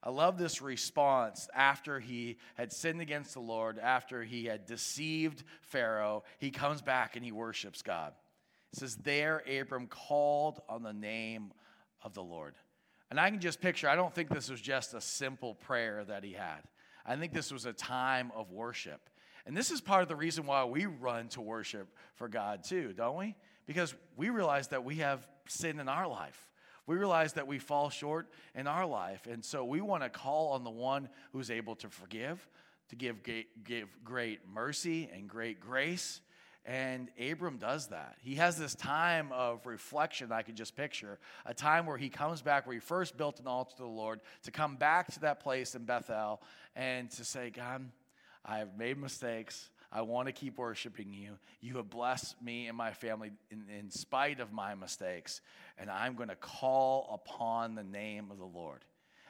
I 0.00 0.10
love 0.10 0.38
this 0.38 0.62
response 0.62 1.48
after 1.52 1.98
he 1.98 2.36
had 2.54 2.72
sinned 2.72 3.00
against 3.00 3.34
the 3.34 3.40
Lord, 3.40 3.80
after 3.80 4.22
he 4.22 4.44
had 4.44 4.64
deceived 4.64 5.42
Pharaoh, 5.62 6.22
he 6.38 6.52
comes 6.52 6.82
back 6.82 7.16
and 7.16 7.24
he 7.24 7.32
worships 7.32 7.82
God. 7.82 8.12
It 8.72 8.78
says, 8.78 8.94
There 8.96 9.42
Abram 9.50 9.88
called 9.88 10.60
on 10.68 10.84
the 10.84 10.92
name 10.92 11.52
of 12.02 12.14
the 12.14 12.22
Lord. 12.22 12.54
And 13.10 13.18
I 13.18 13.28
can 13.30 13.40
just 13.40 13.60
picture, 13.60 13.88
I 13.88 13.96
don't 13.96 14.14
think 14.14 14.28
this 14.28 14.48
was 14.48 14.60
just 14.60 14.94
a 14.94 15.00
simple 15.00 15.54
prayer 15.54 16.04
that 16.04 16.22
he 16.22 16.32
had. 16.32 16.60
I 17.04 17.16
think 17.16 17.32
this 17.32 17.50
was 17.50 17.66
a 17.66 17.72
time 17.72 18.30
of 18.36 18.52
worship. 18.52 19.10
And 19.46 19.56
this 19.56 19.72
is 19.72 19.80
part 19.80 20.02
of 20.02 20.08
the 20.08 20.16
reason 20.16 20.46
why 20.46 20.64
we 20.64 20.86
run 20.86 21.28
to 21.30 21.40
worship 21.40 21.88
for 22.14 22.28
God, 22.28 22.62
too, 22.62 22.92
don't 22.96 23.16
we? 23.16 23.34
Because 23.66 23.94
we 24.16 24.30
realize 24.30 24.68
that 24.68 24.84
we 24.84 24.96
have 24.96 25.26
sin 25.46 25.80
in 25.80 25.88
our 25.88 26.06
life. 26.06 26.48
We 26.86 26.96
realize 26.96 27.32
that 27.34 27.46
we 27.46 27.58
fall 27.58 27.88
short 27.88 28.28
in 28.54 28.66
our 28.66 28.86
life. 28.86 29.26
And 29.26 29.44
so 29.44 29.64
we 29.64 29.80
want 29.80 30.02
to 30.02 30.10
call 30.10 30.48
on 30.52 30.64
the 30.64 30.70
one 30.70 31.08
who's 31.32 31.50
able 31.50 31.76
to 31.76 31.88
forgive, 31.88 32.46
to 32.90 32.96
give, 32.96 33.16
give 33.64 33.88
great 34.04 34.40
mercy 34.52 35.10
and 35.14 35.28
great 35.28 35.60
grace. 35.60 36.20
And 36.66 37.10
Abram 37.20 37.58
does 37.58 37.88
that. 37.88 38.16
He 38.20 38.36
has 38.36 38.58
this 38.58 38.74
time 38.74 39.30
of 39.32 39.66
reflection 39.66 40.32
I 40.32 40.42
can 40.42 40.56
just 40.56 40.76
picture 40.76 41.18
a 41.44 41.52
time 41.52 41.84
where 41.84 41.98
he 41.98 42.08
comes 42.08 42.40
back, 42.40 42.66
where 42.66 42.74
he 42.74 42.80
first 42.80 43.16
built 43.16 43.38
an 43.38 43.46
altar 43.46 43.76
to 43.76 43.82
the 43.82 43.88
Lord, 43.88 44.20
to 44.44 44.50
come 44.50 44.76
back 44.76 45.12
to 45.12 45.20
that 45.20 45.40
place 45.40 45.74
in 45.74 45.84
Bethel 45.84 46.40
and 46.74 47.10
to 47.12 47.24
say, 47.24 47.50
God, 47.50 47.90
I 48.44 48.58
have 48.58 48.78
made 48.78 48.98
mistakes. 48.98 49.70
I 49.94 50.02
want 50.02 50.26
to 50.26 50.32
keep 50.32 50.58
worshiping 50.58 51.14
you. 51.14 51.38
You 51.60 51.76
have 51.76 51.88
blessed 51.88 52.42
me 52.42 52.66
and 52.66 52.76
my 52.76 52.90
family 52.90 53.30
in, 53.50 53.62
in 53.78 53.90
spite 53.90 54.40
of 54.40 54.52
my 54.52 54.74
mistakes, 54.74 55.40
and 55.78 55.88
I'm 55.88 56.16
going 56.16 56.30
to 56.30 56.36
call 56.36 57.08
upon 57.24 57.76
the 57.76 57.84
name 57.84 58.32
of 58.32 58.38
the 58.38 58.44
Lord. 58.44 58.84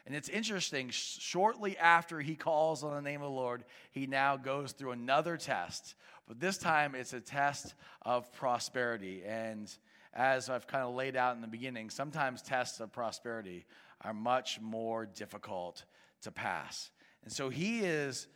And 0.06 0.14
it's 0.14 0.28
interesting, 0.28 0.88
shortly 0.90 1.76
after 1.78 2.20
he 2.20 2.34
calls 2.34 2.82
on 2.82 2.94
the 2.94 3.02
name 3.02 3.20
of 3.20 3.30
the 3.30 3.36
Lord, 3.36 3.64
he 3.90 4.06
now 4.06 4.36
goes 4.36 4.72
through 4.72 4.92
another 4.92 5.36
test. 5.36 5.94
But 6.26 6.40
this 6.40 6.58
time 6.58 6.94
it's 6.94 7.12
a 7.12 7.20
test 7.20 7.74
of 8.02 8.30
prosperity. 8.32 9.22
And 9.26 9.70
as 10.14 10.48
I've 10.48 10.66
kind 10.66 10.84
of 10.84 10.94
laid 10.94 11.16
out 11.16 11.36
in 11.36 11.42
the 11.42 11.48
beginning, 11.48 11.90
sometimes 11.90 12.42
tests 12.42 12.80
of 12.80 12.92
prosperity 12.92 13.64
are 14.02 14.14
much 14.14 14.60
more 14.60 15.06
difficult 15.06 15.84
to 16.22 16.30
pass. 16.30 16.90
And 17.22 17.32
so 17.32 17.48
he 17.48 17.80
is 17.80 18.26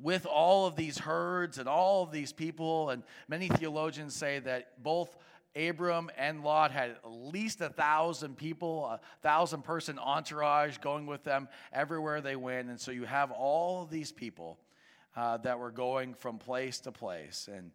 with 0.00 0.26
all 0.26 0.66
of 0.66 0.76
these 0.76 0.98
herds 0.98 1.58
and 1.58 1.68
all 1.68 2.02
of 2.02 2.12
these 2.12 2.32
people. 2.32 2.90
And 2.90 3.02
many 3.28 3.48
theologians 3.48 4.14
say 4.14 4.38
that 4.40 4.82
both 4.82 5.16
Abram 5.56 6.10
and 6.16 6.44
Lot 6.44 6.70
had 6.70 6.90
at 6.90 7.10
least 7.10 7.60
a 7.60 7.68
thousand 7.68 8.36
people, 8.36 8.86
a 8.86 9.00
thousand 9.22 9.62
person 9.64 9.98
entourage 9.98 10.78
going 10.78 11.06
with 11.06 11.24
them 11.24 11.48
everywhere 11.72 12.20
they 12.20 12.36
went. 12.36 12.68
And 12.68 12.80
so 12.80 12.90
you 12.90 13.04
have 13.04 13.30
all 13.30 13.82
of 13.82 13.90
these 13.90 14.12
people 14.12 14.58
uh, 15.16 15.38
that 15.38 15.58
were 15.58 15.72
going 15.72 16.14
from 16.14 16.38
place 16.38 16.78
to 16.80 16.92
place. 16.92 17.48
And 17.52 17.72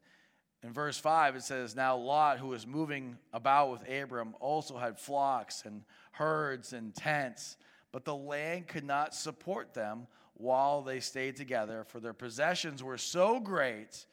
in 0.63 0.71
verse 0.71 0.97
5, 0.97 1.35
it 1.35 1.43
says, 1.43 1.75
Now 1.75 1.97
Lot, 1.97 2.39
who 2.39 2.47
was 2.47 2.65
moving 2.65 3.17
about 3.33 3.71
with 3.71 3.89
Abram, 3.89 4.33
also 4.39 4.77
had 4.77 4.97
flocks 4.97 5.63
and 5.65 5.83
herds 6.13 6.71
and 6.71 6.95
tents, 6.95 7.57
but 7.91 8.05
the 8.05 8.15
land 8.15 8.67
could 8.67 8.85
not 8.85 9.13
support 9.13 9.73
them 9.73 10.07
while 10.35 10.81
they 10.81 10.99
stayed 10.99 11.35
together, 11.35 11.83
for 11.87 11.99
their 11.99 12.13
possessions 12.13 12.83
were 12.83 12.97
so 12.97 13.39
great 13.39 14.05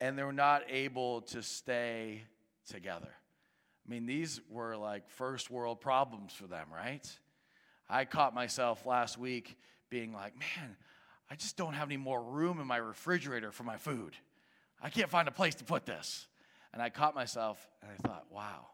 and 0.00 0.18
they 0.18 0.22
were 0.22 0.32
not 0.32 0.62
able 0.68 1.22
to 1.22 1.42
stay 1.42 2.22
together. 2.66 3.10
I 3.86 3.90
mean, 3.90 4.06
these 4.06 4.40
were 4.48 4.76
like 4.76 5.08
first 5.08 5.50
world 5.50 5.80
problems 5.80 6.32
for 6.32 6.46
them, 6.46 6.66
right? 6.74 7.06
I 7.88 8.04
caught 8.04 8.34
myself 8.34 8.86
last 8.86 9.18
week 9.18 9.56
being 9.90 10.12
like, 10.12 10.38
man, 10.38 10.76
I 11.30 11.36
just 11.36 11.56
don't 11.56 11.74
have 11.74 11.88
any 11.88 11.96
more 11.96 12.22
room 12.22 12.60
in 12.60 12.66
my 12.66 12.78
refrigerator 12.78 13.50
for 13.50 13.64
my 13.64 13.76
food. 13.76 14.14
I 14.82 14.90
can't 14.90 15.10
find 15.10 15.28
a 15.28 15.32
place 15.32 15.54
to 15.56 15.64
put 15.64 15.86
this. 15.86 16.26
And 16.72 16.82
I 16.82 16.90
caught 16.90 17.14
myself 17.14 17.68
and 17.82 17.90
I 17.90 18.08
thought, 18.08 18.26
wow, 18.30 18.66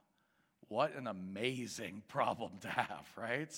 what 0.69 0.95
an 0.95 1.07
amazing 1.07 2.03
problem 2.09 2.53
to 2.63 2.69
have, 2.69 3.07
right? 3.17 3.55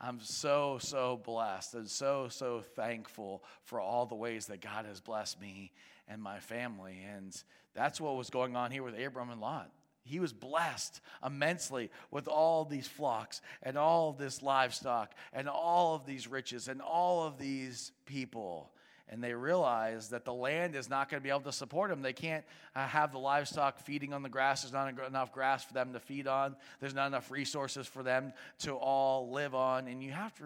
I'm 0.00 0.20
so, 0.20 0.78
so 0.80 1.20
blessed 1.24 1.74
and 1.74 1.88
so, 1.88 2.28
so 2.28 2.62
thankful 2.76 3.42
for 3.64 3.80
all 3.80 4.06
the 4.06 4.14
ways 4.14 4.46
that 4.46 4.60
God 4.60 4.84
has 4.86 5.00
blessed 5.00 5.40
me 5.40 5.72
and 6.06 6.22
my 6.22 6.38
family. 6.38 6.98
And 7.14 7.36
that's 7.74 8.00
what 8.00 8.16
was 8.16 8.30
going 8.30 8.54
on 8.54 8.70
here 8.70 8.82
with 8.82 8.98
Abram 8.98 9.30
and 9.30 9.40
Lot. 9.40 9.70
He 10.04 10.20
was 10.20 10.32
blessed 10.32 11.00
immensely 11.24 11.90
with 12.10 12.28
all 12.28 12.64
these 12.64 12.86
flocks 12.86 13.42
and 13.62 13.76
all 13.76 14.12
this 14.12 14.42
livestock 14.42 15.12
and 15.32 15.48
all 15.48 15.94
of 15.94 16.06
these 16.06 16.26
riches 16.26 16.68
and 16.68 16.80
all 16.80 17.26
of 17.26 17.38
these 17.38 17.92
people 18.06 18.70
and 19.10 19.22
they 19.22 19.32
realize 19.32 20.08
that 20.10 20.24
the 20.24 20.32
land 20.32 20.74
is 20.74 20.90
not 20.90 21.08
going 21.08 21.20
to 21.20 21.24
be 21.24 21.30
able 21.30 21.40
to 21.40 21.52
support 21.52 21.90
them. 21.90 22.02
They 22.02 22.12
can't 22.12 22.44
uh, 22.76 22.86
have 22.86 23.12
the 23.12 23.18
livestock 23.18 23.78
feeding 23.78 24.12
on 24.12 24.22
the 24.22 24.28
grass. 24.28 24.62
There's 24.62 24.72
not 24.72 24.88
enough 25.06 25.32
grass 25.32 25.64
for 25.64 25.72
them 25.72 25.92
to 25.92 26.00
feed 26.00 26.26
on. 26.26 26.56
There's 26.80 26.94
not 26.94 27.06
enough 27.06 27.30
resources 27.30 27.86
for 27.86 28.02
them 28.02 28.32
to 28.60 28.74
all 28.74 29.30
live 29.30 29.54
on. 29.54 29.88
And 29.88 30.02
you 30.02 30.10
have 30.10 30.34
to 30.36 30.44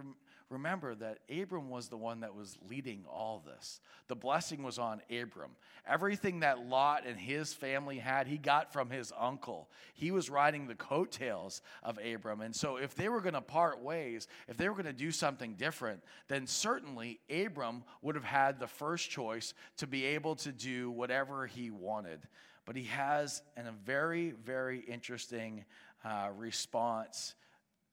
remember 0.53 0.95
that 0.97 1.19
Abram 1.31 1.71
was 1.71 1.89
the 1.89 1.97
one 1.97 2.21
that 2.21 2.35
was 2.35 2.57
leading 2.69 3.05
all 3.09 3.43
this. 3.45 3.81
The 4.09 4.15
blessing 4.15 4.63
was 4.63 4.79
on 4.79 5.01
Abram. 5.11 5.53
Everything 5.87 6.41
that 6.41 6.67
Lot 6.67 7.05
and 7.07 7.19
his 7.19 7.55
family 7.55 7.99
had, 7.99 8.27
he 8.27 8.37
got 8.39 8.73
from 8.73 8.91
his 8.91 9.13
uncle. 9.19 9.69
He 9.95 10.11
was 10.11 10.31
riding 10.31 10.67
the 10.67 10.75
coattails 10.75 11.63
of 11.83 11.99
Abram. 11.99 12.43
And 12.43 12.55
so, 12.55 12.77
if 12.77 12.95
they 12.95 13.09
were 13.09 13.21
going 13.21 13.35
to 13.35 13.41
part 13.41 13.81
ways, 13.83 14.29
if 14.47 14.57
they 14.57 14.69
were 14.69 14.75
going 14.75 14.85
to 14.85 14.93
do 14.93 15.11
something 15.11 15.55
different, 15.55 16.03
then 16.29 16.47
certainly 16.47 17.19
Abram 17.31 17.83
would 18.03 18.15
have 18.15 18.25
had 18.25 18.61
the 18.61 18.69
first 18.69 19.11
choice 19.11 19.55
to 19.79 19.87
be 19.87 20.05
able 20.05 20.37
to 20.37 20.53
do 20.53 20.91
whatever 20.91 21.47
he 21.47 21.71
wanted. 21.71 22.21
But 22.67 22.77
he 22.77 22.85
has 22.85 23.43
a 23.57 23.73
very, 23.85 24.35
very 24.45 24.81
interesting 24.81 25.65
uh, 26.05 26.29
response 26.37 27.35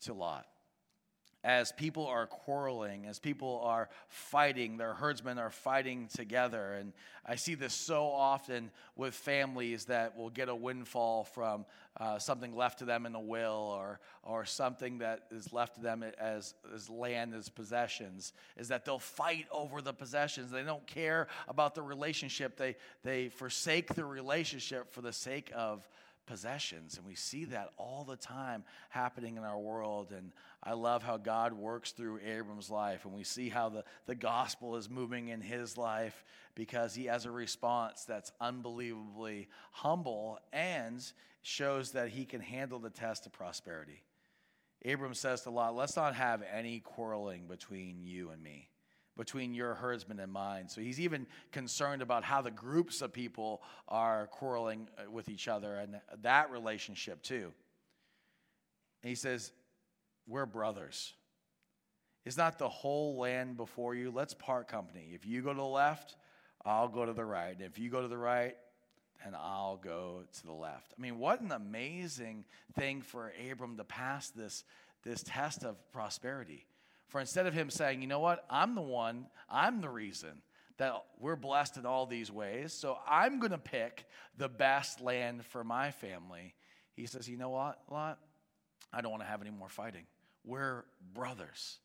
to 0.01 0.13
Lot 0.13 0.45
as 1.43 1.71
people 1.71 2.05
are 2.05 2.27
quarreling, 2.27 3.05
as 3.05 3.17
people 3.17 3.61
are 3.63 3.89
fighting, 4.09 4.77
their 4.77 4.93
herdsmen 4.93 5.39
are 5.39 5.49
fighting 5.49 6.09
together. 6.13 6.73
And 6.73 6.91
I 7.25 7.35
see 7.35 7.55
this 7.55 7.73
so 7.73 8.07
often 8.07 8.71
with 8.95 9.13
families 9.13 9.85
that 9.85 10.17
will 10.17 10.29
get 10.29 10.49
a 10.49 10.55
windfall 10.55 11.23
from 11.23 11.65
uh, 11.97 12.19
something 12.19 12.55
left 12.55 12.79
to 12.79 12.85
them 12.85 13.05
in 13.05 13.15
a 13.15 13.19
will 13.19 13.73
or, 13.73 13.99
or 14.23 14.45
something 14.45 14.97
that 14.97 15.27
is 15.31 15.53
left 15.53 15.75
to 15.75 15.81
them 15.81 16.03
as, 16.19 16.55
as 16.75 16.89
land, 16.89 17.33
as 17.33 17.47
possessions, 17.47 18.33
is 18.57 18.67
that 18.67 18.83
they'll 18.83 18.99
fight 18.99 19.45
over 19.51 19.81
the 19.81 19.93
possessions. 19.93 20.51
They 20.51 20.63
don't 20.63 20.85
care 20.87 21.27
about 21.47 21.73
the 21.73 21.81
relationship, 21.81 22.57
they, 22.57 22.75
they 23.03 23.29
forsake 23.29 23.93
the 23.95 24.05
relationship 24.05 24.91
for 24.91 25.01
the 25.01 25.13
sake 25.13 25.51
of 25.55 25.87
possessions. 26.29 26.95
And 26.95 27.05
we 27.05 27.15
see 27.15 27.45
that 27.45 27.71
all 27.77 28.05
the 28.07 28.15
time 28.15 28.63
happening 28.89 29.35
in 29.35 29.43
our 29.43 29.57
world. 29.57 30.13
And 30.15 30.31
I 30.63 30.73
love 30.73 31.01
how 31.01 31.17
God 31.17 31.53
works 31.53 31.91
through 31.91 32.19
Abram's 32.19 32.69
life. 32.69 33.03
And 33.03 33.13
we 33.13 33.23
see 33.23 33.49
how 33.49 33.69
the, 33.69 33.83
the 34.05 34.15
gospel 34.15 34.75
is 34.75 34.89
moving 34.89 35.29
in 35.29 35.41
his 35.41 35.75
life 35.75 36.23
because 36.53 36.93
he 36.93 37.05
has 37.05 37.25
a 37.25 37.31
response 37.31 38.05
that's 38.05 38.31
unbelievably 38.39 39.49
humble 39.71 40.39
and 40.53 41.03
shows 41.41 41.91
that 41.91 42.09
he 42.09 42.25
can 42.25 42.41
handle 42.41 42.77
the 42.77 42.91
test 42.91 43.25
of 43.25 43.33
prosperity. 43.33 44.03
Abram 44.85 45.15
says 45.15 45.41
to 45.41 45.49
Lot, 45.49 45.75
Let's 45.75 45.95
not 45.95 46.15
have 46.15 46.43
any 46.53 46.79
quarreling 46.79 47.47
between 47.47 47.97
you 48.01 48.29
and 48.29 48.41
me 48.41 48.68
between 49.19 49.53
your 49.53 49.73
herdsmen 49.73 50.17
and 50.21 50.31
mine. 50.31 50.69
So 50.69 50.79
he's 50.79 51.01
even 51.01 51.27
concerned 51.51 52.01
about 52.01 52.23
how 52.23 52.41
the 52.41 52.51
groups 52.51 53.01
of 53.01 53.11
people 53.11 53.61
are 53.89 54.27
quarreling 54.27 54.87
uh, 54.97 55.11
with 55.11 55.27
each 55.27 55.49
other 55.49 55.75
and 55.75 55.99
that 56.21 56.49
relationship 56.51 57.21
too. 57.21 57.51
And 59.03 59.09
he 59.09 59.15
says, 59.15 59.51
We're 60.25 60.45
brothers. 60.45 61.13
Is 62.25 62.37
not 62.37 62.59
the 62.59 62.69
whole 62.69 63.17
land 63.17 63.57
before 63.57 63.93
you? 63.93 64.09
Let's 64.09 64.33
part 64.33 64.69
company. 64.69 65.09
If 65.13 65.25
you 65.25 65.41
go 65.41 65.51
to 65.51 65.57
the 65.57 65.63
left, 65.63 66.15
I'll 66.63 66.87
go 66.87 67.05
to 67.05 67.13
the 67.13 67.25
right. 67.25 67.51
And 67.51 67.61
if 67.61 67.77
you 67.77 67.89
go 67.89 68.01
to 68.01 68.07
the 68.07 68.17
right, 68.17 68.55
then 69.25 69.35
I'll 69.35 69.77
go 69.77 70.23
to 70.31 70.45
the 70.45 70.53
left. 70.53 70.93
I 70.97 71.01
mean, 71.01 71.19
what 71.19 71.41
an 71.41 71.51
amazing 71.51 72.45
thing 72.73 73.01
for 73.01 73.33
Abram 73.51 73.75
to 73.77 73.83
pass 73.83 74.29
this, 74.29 74.63
this 75.03 75.23
test 75.23 75.65
of 75.65 75.75
prosperity. 75.91 76.68
For 77.09 77.19
instead 77.19 77.45
of 77.45 77.53
him 77.53 77.69
saying, 77.69 78.01
you 78.01 78.07
know 78.07 78.19
what, 78.19 78.45
I'm 78.49 78.75
the 78.75 78.81
one, 78.81 79.25
I'm 79.49 79.81
the 79.81 79.89
reason 79.89 80.41
that 80.77 80.93
we're 81.19 81.35
blessed 81.35 81.77
in 81.77 81.85
all 81.85 82.05
these 82.05 82.31
ways, 82.31 82.71
so 82.71 82.97
I'm 83.07 83.39
going 83.39 83.51
to 83.51 83.57
pick 83.57 84.05
the 84.37 84.47
best 84.47 85.01
land 85.01 85.45
for 85.45 85.63
my 85.63 85.91
family, 85.91 86.53
he 86.93 87.05
says, 87.05 87.27
you 87.27 87.37
know 87.37 87.49
what, 87.49 87.79
Lot? 87.91 88.19
I 88.93 89.01
don't 89.01 89.11
want 89.11 89.23
to 89.23 89.27
have 89.27 89.41
any 89.41 89.51
more 89.51 89.69
fighting. 89.69 90.05
We're 90.45 90.85
brothers. 91.13 91.79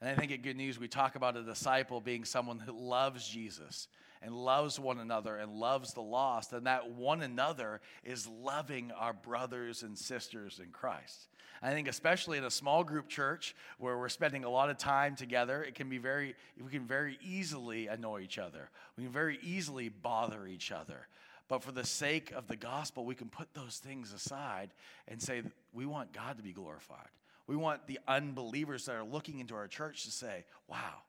And 0.00 0.10
I 0.10 0.14
think 0.14 0.32
at 0.32 0.42
Good 0.42 0.56
News, 0.56 0.78
we 0.78 0.88
talk 0.88 1.16
about 1.16 1.36
a 1.36 1.42
disciple 1.42 2.00
being 2.00 2.24
someone 2.24 2.58
who 2.58 2.72
loves 2.72 3.26
Jesus 3.26 3.88
and 4.22 4.34
loves 4.34 4.78
one 4.78 4.98
another 4.98 5.36
and 5.36 5.54
loves 5.54 5.94
the 5.94 6.02
lost. 6.02 6.52
And 6.52 6.66
that 6.66 6.90
one 6.90 7.22
another 7.22 7.80
is 8.04 8.26
loving 8.26 8.92
our 8.92 9.12
brothers 9.12 9.82
and 9.82 9.96
sisters 9.96 10.60
in 10.62 10.70
Christ. 10.70 11.28
I 11.62 11.70
think, 11.70 11.88
especially 11.88 12.36
in 12.36 12.44
a 12.44 12.50
small 12.50 12.84
group 12.84 13.08
church 13.08 13.56
where 13.78 13.96
we're 13.96 14.10
spending 14.10 14.44
a 14.44 14.50
lot 14.50 14.68
of 14.68 14.76
time 14.76 15.16
together, 15.16 15.62
it 15.62 15.74
can 15.74 15.88
be 15.88 15.98
very, 15.98 16.34
we 16.62 16.70
can 16.70 16.86
very 16.86 17.18
easily 17.22 17.86
annoy 17.86 18.20
each 18.20 18.38
other. 18.38 18.70
We 18.98 19.04
can 19.04 19.12
very 19.12 19.38
easily 19.42 19.88
bother 19.88 20.46
each 20.46 20.70
other. 20.70 21.08
But 21.48 21.62
for 21.62 21.72
the 21.72 21.84
sake 21.84 22.32
of 22.32 22.48
the 22.48 22.56
gospel, 22.56 23.04
we 23.04 23.14
can 23.14 23.28
put 23.28 23.54
those 23.54 23.78
things 23.78 24.12
aside 24.12 24.70
and 25.08 25.22
say, 25.22 25.42
we 25.72 25.86
want 25.86 26.12
God 26.12 26.36
to 26.36 26.42
be 26.42 26.52
glorified. 26.52 27.08
We 27.46 27.56
want 27.56 27.86
the 27.86 28.00
unbelievers 28.08 28.86
that 28.86 28.96
are 28.96 29.04
looking 29.04 29.38
into 29.38 29.54
our 29.54 29.68
church 29.68 30.04
to 30.04 30.10
say, 30.10 30.44
wow, 30.68 31.02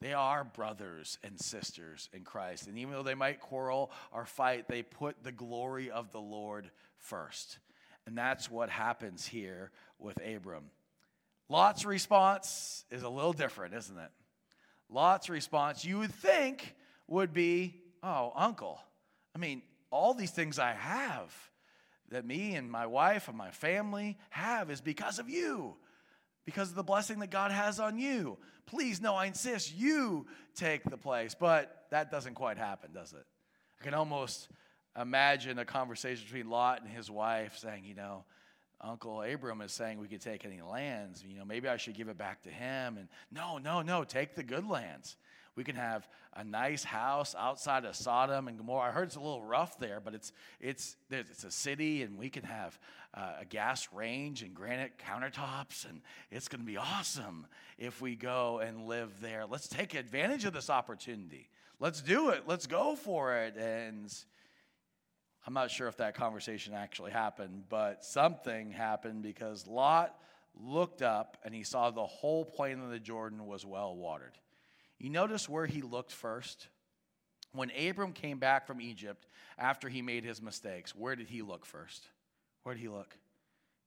they 0.00 0.12
are 0.12 0.44
brothers 0.44 1.18
and 1.22 1.38
sisters 1.38 2.08
in 2.12 2.22
Christ. 2.22 2.66
And 2.66 2.78
even 2.78 2.92
though 2.92 3.02
they 3.02 3.14
might 3.14 3.40
quarrel 3.40 3.90
or 4.12 4.24
fight, 4.24 4.68
they 4.68 4.82
put 4.82 5.22
the 5.22 5.32
glory 5.32 5.90
of 5.90 6.12
the 6.12 6.20
Lord 6.20 6.70
first. 6.98 7.58
And 8.06 8.16
that's 8.16 8.50
what 8.50 8.70
happens 8.70 9.26
here 9.26 9.70
with 9.98 10.18
Abram. 10.24 10.64
Lot's 11.48 11.84
response 11.84 12.84
is 12.90 13.02
a 13.02 13.08
little 13.08 13.32
different, 13.32 13.74
isn't 13.74 13.98
it? 13.98 14.10
Lot's 14.88 15.28
response, 15.28 15.84
you 15.84 15.98
would 15.98 16.12
think, 16.14 16.74
would 17.08 17.32
be, 17.32 17.82
Oh, 18.02 18.32
uncle, 18.36 18.80
I 19.34 19.38
mean, 19.38 19.62
all 19.90 20.14
these 20.14 20.30
things 20.30 20.58
I 20.58 20.72
have 20.72 21.34
that 22.10 22.24
me 22.24 22.54
and 22.54 22.70
my 22.70 22.86
wife 22.86 23.28
and 23.28 23.36
my 23.36 23.50
family 23.50 24.18
have 24.30 24.70
is 24.70 24.80
because 24.80 25.18
of 25.18 25.28
you, 25.28 25.74
because 26.44 26.70
of 26.70 26.76
the 26.76 26.82
blessing 26.82 27.18
that 27.20 27.30
God 27.30 27.50
has 27.50 27.80
on 27.80 27.98
you. 27.98 28.38
Please, 28.66 29.00
no, 29.00 29.14
I 29.14 29.26
insist 29.26 29.74
you 29.76 30.26
take 30.54 30.84
the 30.84 30.96
place. 30.96 31.34
But 31.38 31.86
that 31.90 32.10
doesn't 32.10 32.34
quite 32.34 32.58
happen, 32.58 32.92
does 32.92 33.12
it? 33.12 33.24
I 33.80 33.84
can 33.84 33.94
almost 33.94 34.48
imagine 35.00 35.58
a 35.58 35.64
conversation 35.64 36.24
between 36.24 36.48
Lot 36.48 36.82
and 36.82 36.90
his 36.90 37.10
wife 37.10 37.58
saying, 37.58 37.84
you 37.84 37.94
know, 37.94 38.24
Uncle 38.80 39.22
Abram 39.22 39.60
is 39.62 39.72
saying 39.72 39.98
we 39.98 40.08
could 40.08 40.20
take 40.20 40.44
any 40.44 40.60
lands. 40.60 41.24
You 41.26 41.38
know, 41.38 41.44
maybe 41.44 41.68
I 41.68 41.76
should 41.76 41.94
give 41.94 42.08
it 42.08 42.18
back 42.18 42.42
to 42.42 42.50
him. 42.50 42.98
And 42.98 43.08
no, 43.32 43.58
no, 43.58 43.82
no, 43.82 44.04
take 44.04 44.34
the 44.34 44.42
good 44.42 44.66
lands. 44.66 45.16
We 45.56 45.64
can 45.64 45.76
have 45.76 46.06
a 46.34 46.44
nice 46.44 46.84
house 46.84 47.34
outside 47.36 47.86
of 47.86 47.96
Sodom 47.96 48.46
and 48.46 48.58
Gomorrah. 48.58 48.90
I 48.90 48.92
heard 48.92 49.08
it's 49.08 49.16
a 49.16 49.20
little 49.20 49.42
rough 49.42 49.78
there, 49.78 50.00
but 50.04 50.14
it's 50.14 50.32
it's 50.60 50.96
it's 51.10 51.44
a 51.44 51.50
city, 51.50 52.02
and 52.02 52.18
we 52.18 52.28
can 52.28 52.44
have 52.44 52.78
uh, 53.14 53.32
a 53.40 53.44
gas 53.46 53.88
range 53.92 54.42
and 54.42 54.54
granite 54.54 54.92
countertops, 54.98 55.88
and 55.88 56.02
it's 56.30 56.48
going 56.48 56.60
to 56.60 56.66
be 56.66 56.76
awesome 56.76 57.46
if 57.78 58.02
we 58.02 58.16
go 58.16 58.58
and 58.58 58.86
live 58.86 59.20
there. 59.22 59.46
Let's 59.46 59.66
take 59.66 59.94
advantage 59.94 60.44
of 60.44 60.52
this 60.52 60.68
opportunity. 60.68 61.48
Let's 61.80 62.02
do 62.02 62.30
it. 62.30 62.44
Let's 62.46 62.66
go 62.66 62.94
for 62.94 63.36
it. 63.36 63.56
And 63.56 64.14
I'm 65.46 65.54
not 65.54 65.70
sure 65.70 65.88
if 65.88 65.96
that 65.98 66.14
conversation 66.14 66.74
actually 66.74 67.12
happened, 67.12 67.64
but 67.68 68.04
something 68.04 68.72
happened 68.72 69.22
because 69.22 69.66
Lot 69.66 70.18
looked 70.58 71.02
up 71.02 71.36
and 71.44 71.54
he 71.54 71.62
saw 71.62 71.90
the 71.90 72.04
whole 72.04 72.44
plain 72.44 72.80
of 72.80 72.90
the 72.90 72.98
Jordan 72.98 73.46
was 73.46 73.64
well 73.64 73.94
watered. 73.94 74.38
You 74.98 75.10
notice 75.10 75.48
where 75.48 75.66
he 75.66 75.82
looked 75.82 76.12
first? 76.12 76.68
When 77.52 77.70
Abram 77.70 78.12
came 78.12 78.38
back 78.38 78.66
from 78.66 78.80
Egypt 78.80 79.26
after 79.58 79.88
he 79.88 80.02
made 80.02 80.24
his 80.24 80.42
mistakes, 80.42 80.94
where 80.94 81.16
did 81.16 81.28
he 81.28 81.42
look 81.42 81.64
first? 81.64 82.06
Where 82.62 82.74
did 82.74 82.80
he 82.80 82.88
look? 82.88 83.16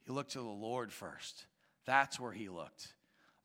He 0.05 0.11
looked 0.11 0.31
to 0.31 0.39
the 0.39 0.45
Lord 0.45 0.91
first. 0.91 1.45
That's 1.85 2.19
where 2.19 2.31
he 2.31 2.49
looked. 2.49 2.93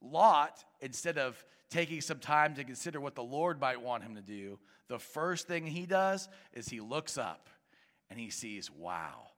Lot, 0.00 0.64
instead 0.80 1.18
of 1.18 1.42
taking 1.70 2.00
some 2.00 2.18
time 2.18 2.54
to 2.54 2.64
consider 2.64 3.00
what 3.00 3.14
the 3.14 3.22
Lord 3.22 3.60
might 3.60 3.82
want 3.82 4.02
him 4.02 4.14
to 4.14 4.22
do, 4.22 4.58
the 4.88 4.98
first 4.98 5.48
thing 5.48 5.66
he 5.66 5.86
does 5.86 6.28
is 6.52 6.68
he 6.68 6.80
looks 6.80 7.18
up 7.18 7.48
and 8.10 8.18
he 8.18 8.30
sees, 8.30 8.70
wow, 8.70 9.28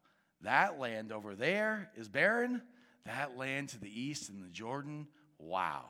that 0.43 0.79
land 0.79 1.13
over 1.13 1.35
there 1.35 1.91
is 1.97 2.09
barren. 2.09 2.63
That 3.07 3.39
land 3.39 3.69
to 3.71 3.81
the 3.81 4.01
east 4.01 4.29
in 4.29 4.41
the 4.41 4.49
Jordan, 4.49 5.07
wow. 5.39 5.85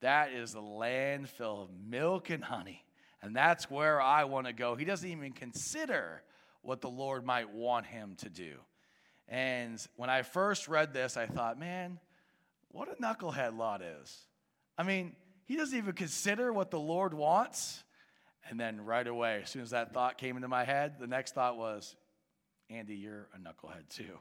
That 0.00 0.32
is 0.32 0.54
a 0.54 0.58
landfill 0.58 1.62
of 1.62 1.70
milk 1.88 2.30
and 2.30 2.42
honey. 2.42 2.84
And 3.20 3.34
that's 3.34 3.70
where 3.70 4.00
I 4.00 4.24
want 4.24 4.46
to 4.46 4.52
go. 4.52 4.76
He 4.76 4.84
doesn't 4.84 5.08
even 5.08 5.32
consider 5.32 6.22
what 6.62 6.80
the 6.80 6.88
Lord 6.88 7.24
might 7.24 7.52
want 7.52 7.86
him 7.86 8.14
to 8.18 8.28
do. 8.28 8.52
And 9.28 9.84
when 9.96 10.08
I 10.08 10.22
first 10.22 10.68
read 10.68 10.92
this, 10.92 11.16
I 11.16 11.26
thought, 11.26 11.58
man, 11.58 11.98
what 12.68 12.88
a 12.88 13.02
knucklehead 13.02 13.56
Lot 13.56 13.82
is. 13.82 14.16
I 14.76 14.84
mean, 14.84 15.16
he 15.46 15.56
doesn't 15.56 15.76
even 15.76 15.94
consider 15.94 16.52
what 16.52 16.70
the 16.70 16.78
Lord 16.78 17.12
wants. 17.12 17.82
And 18.48 18.58
then 18.58 18.84
right 18.84 19.06
away, 19.06 19.40
as 19.42 19.50
soon 19.50 19.62
as 19.62 19.70
that 19.70 19.92
thought 19.92 20.16
came 20.16 20.36
into 20.36 20.48
my 20.48 20.64
head, 20.64 20.98
the 20.98 21.06
next 21.06 21.34
thought 21.34 21.58
was, 21.58 21.96
Andy, 22.70 22.94
you're 22.94 23.28
a 23.34 23.38
knucklehead 23.38 23.88
too. 23.88 24.18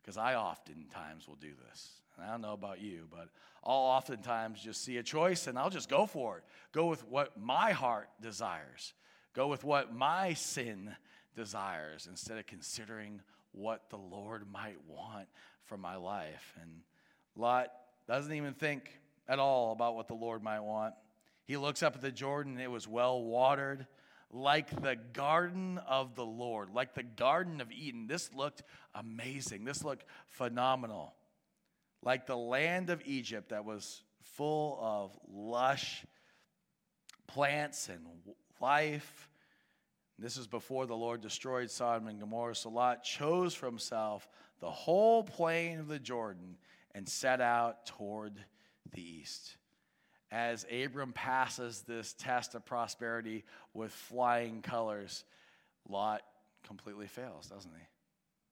Because 0.00 0.16
I 0.16 0.34
oftentimes 0.34 1.28
will 1.28 1.36
do 1.36 1.52
this. 1.68 1.90
And 2.16 2.26
I 2.26 2.30
don't 2.30 2.40
know 2.40 2.52
about 2.52 2.80
you, 2.80 3.06
but 3.10 3.28
I'll 3.64 3.74
oftentimes 3.74 4.60
just 4.60 4.84
see 4.84 4.98
a 4.98 5.02
choice 5.02 5.46
and 5.46 5.58
I'll 5.58 5.70
just 5.70 5.88
go 5.88 6.06
for 6.06 6.38
it. 6.38 6.44
Go 6.72 6.86
with 6.86 7.06
what 7.08 7.40
my 7.40 7.72
heart 7.72 8.08
desires, 8.20 8.94
go 9.34 9.48
with 9.48 9.64
what 9.64 9.94
my 9.94 10.34
sin 10.34 10.94
desires 11.34 12.06
instead 12.08 12.38
of 12.38 12.46
considering 12.46 13.20
what 13.52 13.88
the 13.90 13.96
Lord 13.96 14.50
might 14.52 14.78
want 14.86 15.28
for 15.64 15.76
my 15.76 15.96
life. 15.96 16.54
And 16.60 16.70
Lot 17.36 17.68
doesn't 18.06 18.32
even 18.32 18.54
think 18.54 18.90
at 19.28 19.38
all 19.38 19.72
about 19.72 19.94
what 19.94 20.08
the 20.08 20.14
Lord 20.14 20.42
might 20.42 20.60
want. 20.60 20.94
He 21.46 21.56
looks 21.56 21.82
up 21.82 21.94
at 21.94 22.00
the 22.00 22.10
Jordan, 22.10 22.58
it 22.58 22.70
was 22.70 22.88
well 22.88 23.22
watered, 23.22 23.86
like 24.30 24.82
the 24.82 24.96
garden 25.12 25.78
of 25.86 26.14
the 26.14 26.24
Lord, 26.24 26.70
like 26.74 26.94
the 26.94 27.02
Garden 27.02 27.60
of 27.60 27.70
Eden. 27.70 28.06
This 28.06 28.34
looked 28.34 28.62
amazing. 28.94 29.64
This 29.64 29.84
looked 29.84 30.04
phenomenal. 30.26 31.14
Like 32.04 32.26
the 32.26 32.36
land 32.36 32.90
of 32.90 33.02
Egypt 33.06 33.48
that 33.48 33.64
was 33.64 34.02
full 34.22 34.78
of 34.80 35.18
lush 35.28 36.04
plants 37.26 37.88
and 37.88 38.06
life. 38.60 39.28
This 40.18 40.36
is 40.36 40.46
before 40.46 40.86
the 40.86 40.96
Lord 40.96 41.20
destroyed 41.20 41.70
Sodom 41.70 42.06
and 42.06 42.20
Gomorrah. 42.20 42.54
So 42.54 42.68
Lot 42.68 43.02
chose 43.02 43.54
for 43.54 43.66
himself 43.66 44.28
the 44.60 44.70
whole 44.70 45.24
plain 45.24 45.80
of 45.80 45.88
the 45.88 45.98
Jordan 45.98 46.56
and 46.94 47.08
set 47.08 47.40
out 47.40 47.86
toward 47.86 48.34
the 48.92 49.02
east. 49.02 49.56
As 50.30 50.66
Abram 50.70 51.12
passes 51.12 51.82
this 51.82 52.12
test 52.12 52.54
of 52.54 52.64
prosperity 52.64 53.44
with 53.72 53.92
flying 53.92 54.62
colors, 54.62 55.24
Lot 55.88 56.22
completely 56.66 57.06
fails, 57.06 57.46
doesn't 57.46 57.72
he? 57.72 57.86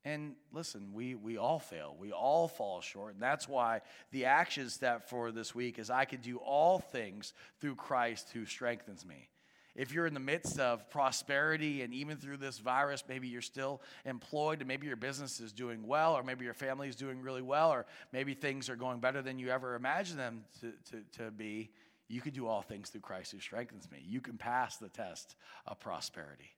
And 0.04 0.34
listen, 0.52 0.92
we, 0.92 1.14
we 1.14 1.36
all 1.36 1.60
fail. 1.60 1.96
We 1.98 2.12
all 2.12 2.48
fall 2.48 2.80
short. 2.80 3.14
And 3.14 3.22
that's 3.22 3.48
why 3.48 3.82
the 4.10 4.24
action 4.24 4.68
step 4.68 5.08
for 5.08 5.30
this 5.30 5.54
week 5.54 5.78
is 5.78 5.90
I 5.90 6.04
can 6.04 6.20
do 6.20 6.38
all 6.38 6.80
things 6.80 7.34
through 7.60 7.76
Christ 7.76 8.30
who 8.32 8.44
strengthens 8.44 9.06
me 9.06 9.28
if 9.74 9.92
you're 9.92 10.06
in 10.06 10.14
the 10.14 10.20
midst 10.20 10.58
of 10.58 10.88
prosperity 10.90 11.82
and 11.82 11.94
even 11.94 12.18
through 12.18 12.36
this 12.36 12.58
virus, 12.58 13.04
maybe 13.08 13.28
you're 13.28 13.40
still 13.40 13.80
employed 14.04 14.58
and 14.60 14.68
maybe 14.68 14.86
your 14.86 14.96
business 14.96 15.40
is 15.40 15.52
doing 15.52 15.86
well, 15.86 16.14
or 16.14 16.22
maybe 16.22 16.44
your 16.44 16.54
family 16.54 16.88
is 16.88 16.96
doing 16.96 17.22
really 17.22 17.42
well, 17.42 17.70
or 17.70 17.86
maybe 18.12 18.34
things 18.34 18.68
are 18.68 18.76
going 18.76 19.00
better 19.00 19.22
than 19.22 19.38
you 19.38 19.48
ever 19.48 19.74
imagined 19.74 20.18
them 20.18 20.44
to, 20.60 20.72
to, 20.90 21.24
to 21.24 21.30
be, 21.30 21.70
you 22.08 22.20
can 22.20 22.34
do 22.34 22.46
all 22.46 22.60
things 22.60 22.90
through 22.90 23.00
Christ 23.00 23.32
who 23.32 23.40
strengthens 23.40 23.90
me. 23.90 23.98
You 24.06 24.20
can 24.20 24.36
pass 24.36 24.76
the 24.76 24.90
test 24.90 25.36
of 25.66 25.80
prosperity. 25.80 26.50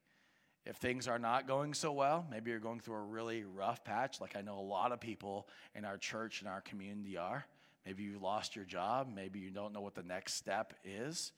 If 0.67 0.77
things 0.77 1.09
are 1.09 1.19
not 1.19 1.47
going 1.47 1.75
so 1.75 1.93
well, 1.93 2.27
maybe 2.31 2.51
you're 2.51 2.59
going 2.59 2.81
through 2.81 2.97
a 2.97 3.03
really 3.03 3.45
rough 3.45 3.85
patch, 3.85 4.21
like 4.21 4.35
I 4.35 4.41
know 4.41 4.59
a 4.59 4.61
lot 4.61 4.93
of 4.93 5.01
people 5.01 5.47
in 5.75 5.85
our 5.85 5.99
church 5.99 6.41
and 6.41 6.49
our 6.49 6.63
community 6.63 7.19
are. 7.19 7.45
Maybe 7.85 8.05
you've 8.05 8.23
lost 8.23 8.57
your 8.57 8.65
job. 8.65 9.09
Maybe 9.15 9.41
you 9.41 9.51
don't 9.51 9.75
know 9.75 9.83
what 9.83 9.95
the 9.95 10.03
next 10.03 10.35
step 10.35 10.73
is. 10.85 11.33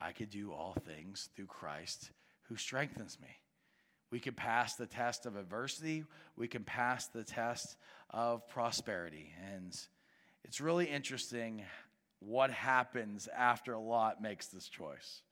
I 0.00 0.12
could 0.12 0.30
do 0.30 0.52
all 0.52 0.76
things 0.86 1.28
through 1.34 1.46
Christ 1.46 2.10
who 2.42 2.56
strengthens 2.56 3.18
me. 3.20 3.28
We 4.10 4.20
can 4.20 4.34
pass 4.34 4.76
the 4.76 4.86
test 4.86 5.26
of 5.26 5.36
adversity, 5.36 6.04
we 6.36 6.46
can 6.46 6.62
pass 6.62 7.08
the 7.08 7.24
test 7.24 7.76
of 8.10 8.46
prosperity. 8.48 9.32
And 9.52 9.76
it's 10.44 10.60
really 10.60 10.86
interesting 10.86 11.64
what 12.20 12.50
happens 12.50 13.28
after 13.36 13.72
a 13.72 13.80
Lot 13.80 14.22
makes 14.22 14.46
this 14.46 14.68
choice. 14.68 15.22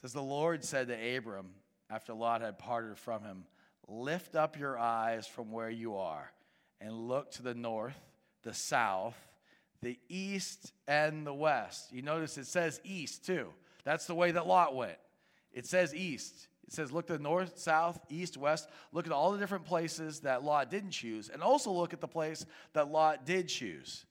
Says, 0.00 0.12
The 0.12 0.22
Lord 0.22 0.64
said 0.64 0.88
to 0.88 1.16
Abram, 1.16 1.50
after 1.90 2.12
Lot 2.12 2.40
had 2.40 2.58
parted 2.58 2.98
from 2.98 3.22
him, 3.22 3.44
Lift 3.88 4.34
up 4.34 4.58
your 4.58 4.78
eyes 4.78 5.26
from 5.26 5.52
where 5.52 5.70
you 5.70 5.96
are 5.96 6.32
and 6.80 7.08
look 7.08 7.30
to 7.32 7.42
the 7.42 7.54
north, 7.54 7.98
the 8.42 8.52
south, 8.52 9.16
the 9.80 9.98
east 10.08 10.72
and 10.88 11.26
the 11.26 11.34
west. 11.34 11.92
You 11.92 12.02
notice 12.02 12.36
it 12.36 12.46
says 12.46 12.80
east 12.84 13.24
too. 13.24 13.48
That's 13.84 14.06
the 14.06 14.14
way 14.14 14.32
that 14.32 14.46
Lot 14.46 14.74
went. 14.74 14.98
It 15.52 15.66
says 15.66 15.94
east. 15.94 16.48
It 16.66 16.72
says 16.72 16.90
look 16.90 17.06
to 17.06 17.12
the 17.12 17.22
north, 17.22 17.58
south, 17.58 18.00
east, 18.08 18.36
west. 18.36 18.68
Look 18.92 19.06
at 19.06 19.12
all 19.12 19.30
the 19.30 19.38
different 19.38 19.64
places 19.64 20.20
that 20.20 20.42
Lot 20.42 20.70
didn't 20.70 20.90
choose, 20.90 21.28
and 21.28 21.42
also 21.42 21.70
look 21.70 21.92
at 21.92 22.00
the 22.00 22.08
place 22.08 22.44
that 22.72 22.90
Lot 22.90 23.24
did 23.24 23.46
choose. 23.48 24.04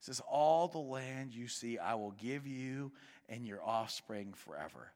It 0.00 0.04
says, 0.04 0.20
All 0.28 0.68
the 0.68 0.78
land 0.78 1.32
you 1.32 1.48
see, 1.48 1.78
I 1.78 1.94
will 1.94 2.12
give 2.12 2.46
you 2.46 2.92
and 3.30 3.46
your 3.46 3.64
offspring 3.64 4.34
forever. 4.34 4.92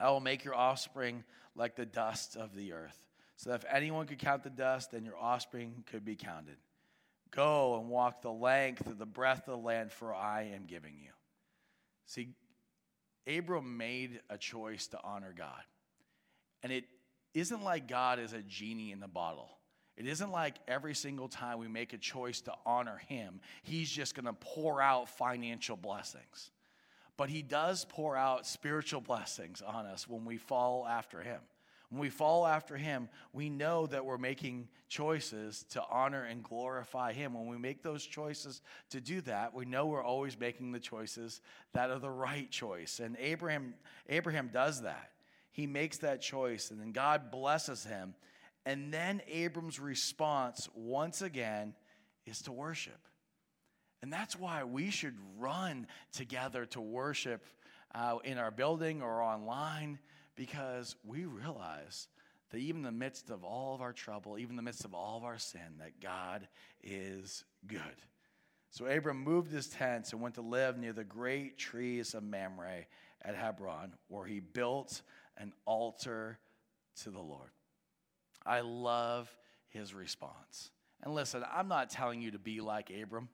I 0.00 0.10
will 0.10 0.20
make 0.20 0.44
your 0.44 0.54
offspring 0.54 1.24
like 1.54 1.74
the 1.76 1.86
dust 1.86 2.36
of 2.36 2.54
the 2.54 2.72
earth. 2.72 2.96
So 3.36 3.50
that 3.50 3.64
if 3.64 3.64
anyone 3.72 4.06
could 4.06 4.18
count 4.18 4.42
the 4.42 4.50
dust, 4.50 4.90
then 4.92 5.04
your 5.04 5.16
offspring 5.16 5.84
could 5.90 6.04
be 6.04 6.16
counted. 6.16 6.56
Go 7.30 7.78
and 7.78 7.88
walk 7.88 8.22
the 8.22 8.32
length 8.32 8.86
of 8.86 8.98
the 8.98 9.06
breadth 9.06 9.48
of 9.48 9.60
the 9.60 9.66
land, 9.66 9.92
for 9.92 10.14
I 10.14 10.50
am 10.54 10.64
giving 10.66 10.94
you. 11.00 11.10
See, 12.06 12.30
Abram 13.28 13.76
made 13.76 14.20
a 14.30 14.38
choice 14.38 14.88
to 14.88 14.98
honor 15.04 15.34
God. 15.36 15.62
And 16.62 16.72
it 16.72 16.84
isn't 17.34 17.62
like 17.62 17.86
God 17.86 18.18
is 18.18 18.32
a 18.32 18.42
genie 18.42 18.92
in 18.92 19.00
the 19.00 19.08
bottle. 19.08 19.50
It 19.96 20.06
isn't 20.06 20.30
like 20.30 20.56
every 20.66 20.94
single 20.94 21.28
time 21.28 21.58
we 21.58 21.68
make 21.68 21.92
a 21.92 21.98
choice 21.98 22.40
to 22.42 22.54
honor 22.64 23.00
Him, 23.08 23.40
He's 23.62 23.90
just 23.90 24.14
going 24.14 24.26
to 24.26 24.32
pour 24.32 24.80
out 24.80 25.08
financial 25.08 25.76
blessings. 25.76 26.50
But 27.18 27.28
He 27.28 27.42
does 27.42 27.84
pour 27.84 28.16
out 28.16 28.46
spiritual 28.46 29.02
blessings 29.02 29.60
on 29.60 29.84
us 29.84 30.08
when 30.08 30.24
we 30.24 30.38
follow 30.38 30.86
after 30.86 31.20
Him. 31.20 31.40
When 31.90 32.00
we 32.00 32.10
follow 32.10 32.46
after 32.46 32.76
Him, 32.76 33.08
we 33.32 33.50
know 33.50 33.86
that 33.86 34.04
we're 34.04 34.18
making 34.18 34.68
choices 34.88 35.64
to 35.70 35.82
honor 35.90 36.22
and 36.24 36.42
glorify 36.42 37.12
Him. 37.12 37.34
When 37.34 37.48
we 37.48 37.58
make 37.58 37.82
those 37.82 38.04
choices 38.06 38.62
to 38.90 39.00
do 39.00 39.20
that, 39.22 39.52
we 39.52 39.64
know 39.64 39.86
we're 39.86 40.02
always 40.02 40.38
making 40.38 40.72
the 40.72 40.80
choices 40.80 41.40
that 41.74 41.90
are 41.90 41.98
the 41.98 42.08
right 42.08 42.50
choice. 42.50 43.00
And 43.00 43.16
Abraham, 43.18 43.74
Abraham 44.08 44.50
does 44.52 44.82
that. 44.82 45.10
He 45.50 45.66
makes 45.66 45.98
that 45.98 46.22
choice, 46.22 46.70
and 46.70 46.80
then 46.80 46.92
God 46.92 47.32
blesses 47.32 47.84
him. 47.84 48.14
And 48.64 48.94
then 48.94 49.22
Abram's 49.26 49.80
response, 49.80 50.68
once 50.74 51.20
again, 51.20 51.74
is 52.26 52.42
to 52.42 52.52
worship. 52.52 53.00
And 54.02 54.12
that's 54.12 54.38
why 54.38 54.64
we 54.64 54.90
should 54.90 55.16
run 55.38 55.86
together 56.12 56.66
to 56.66 56.80
worship 56.80 57.44
uh, 57.94 58.18
in 58.24 58.38
our 58.38 58.50
building 58.50 59.02
or 59.02 59.22
online 59.22 59.98
because 60.36 60.94
we 61.04 61.24
realize 61.24 62.08
that 62.50 62.58
even 62.58 62.78
in 62.78 62.84
the 62.84 62.92
midst 62.92 63.30
of 63.30 63.44
all 63.44 63.74
of 63.74 63.80
our 63.80 63.92
trouble, 63.92 64.38
even 64.38 64.52
in 64.52 64.56
the 64.56 64.62
midst 64.62 64.84
of 64.84 64.94
all 64.94 65.16
of 65.16 65.24
our 65.24 65.38
sin, 65.38 65.78
that 65.78 66.00
God 66.00 66.46
is 66.82 67.44
good. 67.66 67.80
So 68.70 68.86
Abram 68.86 69.22
moved 69.22 69.50
his 69.50 69.68
tents 69.68 70.12
and 70.12 70.20
went 70.20 70.36
to 70.36 70.42
live 70.42 70.78
near 70.78 70.92
the 70.92 71.04
great 71.04 71.58
trees 71.58 72.14
of 72.14 72.22
Mamre 72.22 72.86
at 73.22 73.34
Hebron, 73.34 73.94
where 74.08 74.26
he 74.26 74.40
built 74.40 75.02
an 75.36 75.52
altar 75.64 76.38
to 77.02 77.10
the 77.10 77.20
Lord. 77.20 77.50
I 78.46 78.60
love 78.60 79.34
his 79.68 79.94
response. 79.94 80.70
And 81.02 81.14
listen, 81.14 81.44
I'm 81.52 81.68
not 81.68 81.90
telling 81.90 82.20
you 82.20 82.32
to 82.32 82.38
be 82.38 82.60
like 82.60 82.90
Abram 82.90 83.28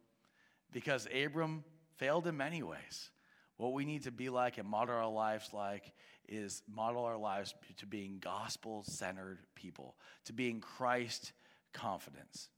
because 0.74 1.06
Abram 1.14 1.64
failed 1.96 2.26
in 2.26 2.36
many 2.36 2.62
ways. 2.62 3.10
What 3.56 3.72
we 3.72 3.86
need 3.86 4.02
to 4.02 4.10
be 4.10 4.28
like 4.28 4.58
and 4.58 4.68
model 4.68 4.96
our 4.96 5.08
lives 5.08 5.50
like 5.54 5.92
is 6.28 6.62
model 6.68 7.04
our 7.04 7.16
lives 7.16 7.54
to 7.78 7.86
being 7.86 8.18
gospel 8.20 8.82
centered 8.82 9.38
people, 9.54 9.94
to 10.24 10.32
being 10.32 10.60
Christ 10.60 11.32
confidence, 11.72 12.48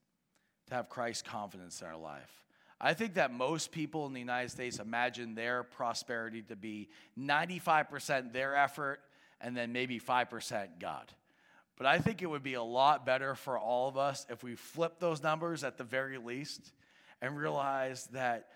to 0.67 0.73
have 0.73 0.89
Christ 0.89 1.25
confidence 1.25 1.79
in 1.81 1.87
our 1.87 1.95
life. 1.95 2.43
I 2.81 2.95
think 2.95 3.13
that 3.15 3.31
most 3.31 3.71
people 3.71 4.07
in 4.07 4.13
the 4.13 4.19
United 4.19 4.49
States 4.49 4.79
imagine 4.79 5.35
their 5.35 5.63
prosperity 5.63 6.41
to 6.43 6.55
be 6.55 6.89
95% 7.19 8.33
their 8.33 8.55
effort 8.55 9.01
and 9.39 9.55
then 9.55 9.71
maybe 9.71 9.99
5% 9.99 10.79
God. 10.79 11.13
But 11.77 11.85
I 11.85 11.99
think 11.99 12.23
it 12.23 12.25
would 12.27 12.43
be 12.43 12.55
a 12.55 12.63
lot 12.63 13.05
better 13.05 13.35
for 13.35 13.59
all 13.59 13.87
of 13.87 13.97
us 13.97 14.25
if 14.29 14.43
we 14.43 14.55
flip 14.55 14.99
those 14.99 15.21
numbers 15.21 15.63
at 15.63 15.77
the 15.77 15.83
very 15.83 16.17
least 16.17 16.71
and 17.21 17.37
realize 17.37 18.07
that 18.13 18.47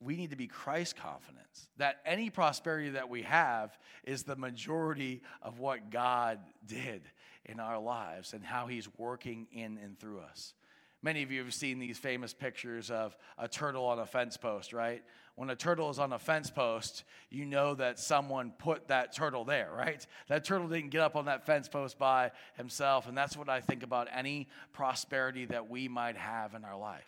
we 0.00 0.16
need 0.16 0.30
to 0.30 0.36
be 0.36 0.46
Christ 0.46 0.96
confident, 0.96 1.46
that 1.76 1.96
any 2.06 2.30
prosperity 2.30 2.90
that 2.90 3.08
we 3.08 3.22
have 3.22 3.76
is 4.04 4.22
the 4.22 4.36
majority 4.36 5.22
of 5.42 5.58
what 5.58 5.90
God 5.90 6.38
did 6.66 7.02
in 7.44 7.58
our 7.58 7.80
lives 7.80 8.32
and 8.32 8.44
how 8.44 8.66
He's 8.66 8.88
working 8.96 9.48
in 9.52 9.78
and 9.82 9.98
through 9.98 10.20
us. 10.20 10.54
Many 11.02 11.22
of 11.22 11.30
you 11.30 11.44
have 11.44 11.54
seen 11.54 11.78
these 11.78 11.96
famous 11.96 12.34
pictures 12.34 12.90
of 12.90 13.16
a 13.38 13.46
turtle 13.46 13.84
on 13.84 14.00
a 14.00 14.06
fence 14.06 14.36
post, 14.36 14.72
right? 14.72 15.02
When 15.36 15.48
a 15.48 15.54
turtle 15.54 15.90
is 15.90 16.00
on 16.00 16.12
a 16.12 16.18
fence 16.18 16.50
post, 16.50 17.04
you 17.30 17.46
know 17.46 17.76
that 17.76 18.00
someone 18.00 18.52
put 18.58 18.88
that 18.88 19.14
turtle 19.14 19.44
there, 19.44 19.70
right? 19.76 20.04
That 20.26 20.44
turtle 20.44 20.66
didn't 20.66 20.90
get 20.90 21.00
up 21.00 21.14
on 21.14 21.26
that 21.26 21.46
fence 21.46 21.68
post 21.68 21.98
by 21.98 22.32
himself. 22.56 23.06
And 23.06 23.16
that's 23.16 23.36
what 23.36 23.48
I 23.48 23.60
think 23.60 23.84
about 23.84 24.08
any 24.12 24.48
prosperity 24.72 25.44
that 25.46 25.70
we 25.70 25.86
might 25.86 26.16
have 26.16 26.54
in 26.54 26.64
our 26.64 26.76
life. 26.76 27.06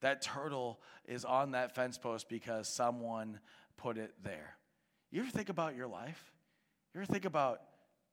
That 0.00 0.22
turtle 0.22 0.80
is 1.06 1.24
on 1.24 1.52
that 1.52 1.74
fence 1.74 1.98
post 1.98 2.28
because 2.28 2.68
someone 2.68 3.40
put 3.76 3.98
it 3.98 4.12
there. 4.22 4.56
You 5.10 5.22
ever 5.22 5.30
think 5.30 5.48
about 5.48 5.76
your 5.76 5.86
life? 5.86 6.32
You 6.94 7.00
ever 7.00 7.12
think 7.12 7.24
about 7.24 7.60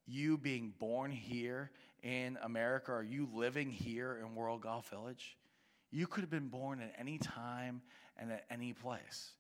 you 0.06 0.38
being 0.38 0.74
born 0.80 1.12
here 1.12 1.72
in 2.02 2.38
America? 2.44 2.92
Are 2.92 3.04
you 3.04 3.28
living 3.34 3.72
here 3.72 4.20
in 4.22 4.36
World 4.36 4.62
Golf 4.62 4.90
Village? 4.90 5.38
You 5.92 6.08
could 6.08 6.22
have 6.22 6.30
been 6.30 6.50
born 6.50 6.82
at 6.82 6.94
any 6.98 7.18
time 7.18 7.82
and 8.18 8.32
at 8.32 8.46
any 8.50 8.74
place. 8.74 9.32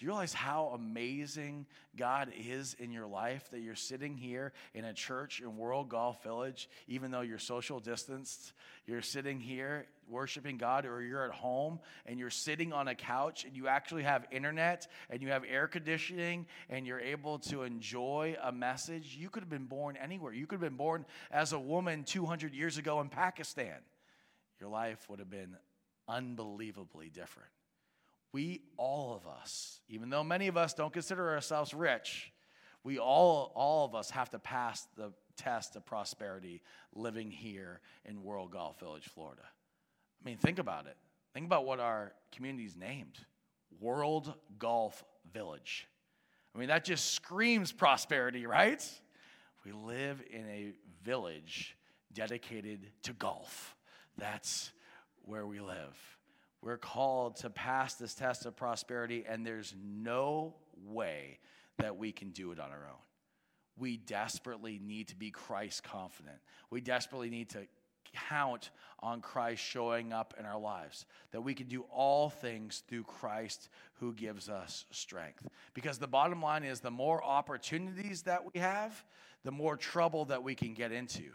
Do 0.00 0.06
you 0.06 0.12
realize 0.12 0.32
how 0.32 0.68
amazing 0.68 1.66
God 1.94 2.32
is 2.34 2.74
in 2.78 2.90
your 2.90 3.06
life 3.06 3.50
that 3.50 3.60
you're 3.60 3.74
sitting 3.74 4.16
here 4.16 4.54
in 4.72 4.86
a 4.86 4.94
church 4.94 5.42
in 5.42 5.58
World 5.58 5.90
Golf 5.90 6.22
Village, 6.22 6.70
even 6.88 7.10
though 7.10 7.20
you're 7.20 7.38
social 7.38 7.80
distanced? 7.80 8.54
You're 8.86 9.02
sitting 9.02 9.40
here 9.40 9.88
worshiping 10.08 10.56
God, 10.56 10.86
or 10.86 11.02
you're 11.02 11.26
at 11.26 11.32
home 11.32 11.80
and 12.06 12.18
you're 12.18 12.30
sitting 12.30 12.72
on 12.72 12.88
a 12.88 12.94
couch 12.94 13.44
and 13.44 13.54
you 13.54 13.68
actually 13.68 14.04
have 14.04 14.24
internet 14.30 14.86
and 15.10 15.20
you 15.20 15.28
have 15.28 15.44
air 15.46 15.68
conditioning 15.68 16.46
and 16.70 16.86
you're 16.86 16.98
able 16.98 17.38
to 17.40 17.64
enjoy 17.64 18.36
a 18.42 18.50
message. 18.50 19.14
You 19.20 19.28
could 19.28 19.42
have 19.42 19.50
been 19.50 19.66
born 19.66 19.98
anywhere. 20.02 20.32
You 20.32 20.46
could 20.46 20.62
have 20.62 20.70
been 20.70 20.78
born 20.78 21.04
as 21.30 21.52
a 21.52 21.60
woman 21.60 22.04
200 22.04 22.54
years 22.54 22.78
ago 22.78 23.02
in 23.02 23.10
Pakistan. 23.10 23.76
Your 24.60 24.70
life 24.70 25.10
would 25.10 25.18
have 25.18 25.30
been 25.30 25.58
unbelievably 26.08 27.10
different 27.10 27.50
we 28.32 28.62
all 28.76 29.14
of 29.14 29.26
us, 29.26 29.80
even 29.88 30.10
though 30.10 30.24
many 30.24 30.48
of 30.48 30.56
us 30.56 30.74
don't 30.74 30.92
consider 30.92 31.30
ourselves 31.30 31.74
rich, 31.74 32.32
we 32.84 32.98
all, 32.98 33.52
all 33.54 33.84
of 33.84 33.94
us 33.94 34.10
have 34.10 34.30
to 34.30 34.38
pass 34.38 34.86
the 34.96 35.12
test 35.36 35.76
of 35.76 35.84
prosperity 35.84 36.62
living 36.94 37.30
here 37.30 37.80
in 38.04 38.22
World 38.22 38.52
Golf 38.52 38.78
Village, 38.78 39.06
Florida. 39.06 39.42
I 39.42 40.28
mean, 40.28 40.38
think 40.38 40.58
about 40.58 40.86
it. 40.86 40.96
Think 41.34 41.46
about 41.46 41.64
what 41.64 41.80
our 41.80 42.12
community 42.32 42.64
is 42.64 42.76
named 42.76 43.18
World 43.80 44.34
Golf 44.58 45.04
Village. 45.32 45.86
I 46.54 46.58
mean, 46.58 46.68
that 46.68 46.84
just 46.84 47.12
screams 47.12 47.72
prosperity, 47.72 48.46
right? 48.46 48.84
We 49.64 49.72
live 49.72 50.22
in 50.30 50.46
a 50.48 50.72
village 51.04 51.76
dedicated 52.12 52.90
to 53.04 53.12
golf. 53.12 53.76
That's 54.18 54.72
where 55.24 55.46
we 55.46 55.60
live. 55.60 56.18
We're 56.62 56.78
called 56.78 57.36
to 57.36 57.50
pass 57.50 57.94
this 57.94 58.14
test 58.14 58.44
of 58.46 58.56
prosperity, 58.56 59.24
and 59.26 59.46
there's 59.46 59.74
no 59.82 60.54
way 60.84 61.38
that 61.78 61.96
we 61.96 62.12
can 62.12 62.30
do 62.30 62.52
it 62.52 62.60
on 62.60 62.70
our 62.70 62.86
own. 62.88 62.98
We 63.78 63.96
desperately 63.96 64.78
need 64.82 65.08
to 65.08 65.16
be 65.16 65.30
Christ 65.30 65.82
confident. 65.82 66.36
We 66.68 66.82
desperately 66.82 67.30
need 67.30 67.50
to 67.50 67.66
count 68.28 68.70
on 68.98 69.20
Christ 69.20 69.62
showing 69.62 70.12
up 70.12 70.34
in 70.38 70.44
our 70.44 70.58
lives, 70.58 71.06
that 71.30 71.40
we 71.40 71.54
can 71.54 71.68
do 71.68 71.82
all 71.90 72.28
things 72.28 72.82
through 72.88 73.04
Christ 73.04 73.68
who 73.94 74.12
gives 74.12 74.48
us 74.48 74.84
strength. 74.90 75.48
Because 75.72 75.98
the 75.98 76.06
bottom 76.06 76.42
line 76.42 76.64
is 76.64 76.80
the 76.80 76.90
more 76.90 77.24
opportunities 77.24 78.22
that 78.22 78.42
we 78.52 78.60
have, 78.60 79.04
the 79.44 79.52
more 79.52 79.76
trouble 79.76 80.26
that 80.26 80.42
we 80.42 80.54
can 80.54 80.74
get 80.74 80.92
into 80.92 81.30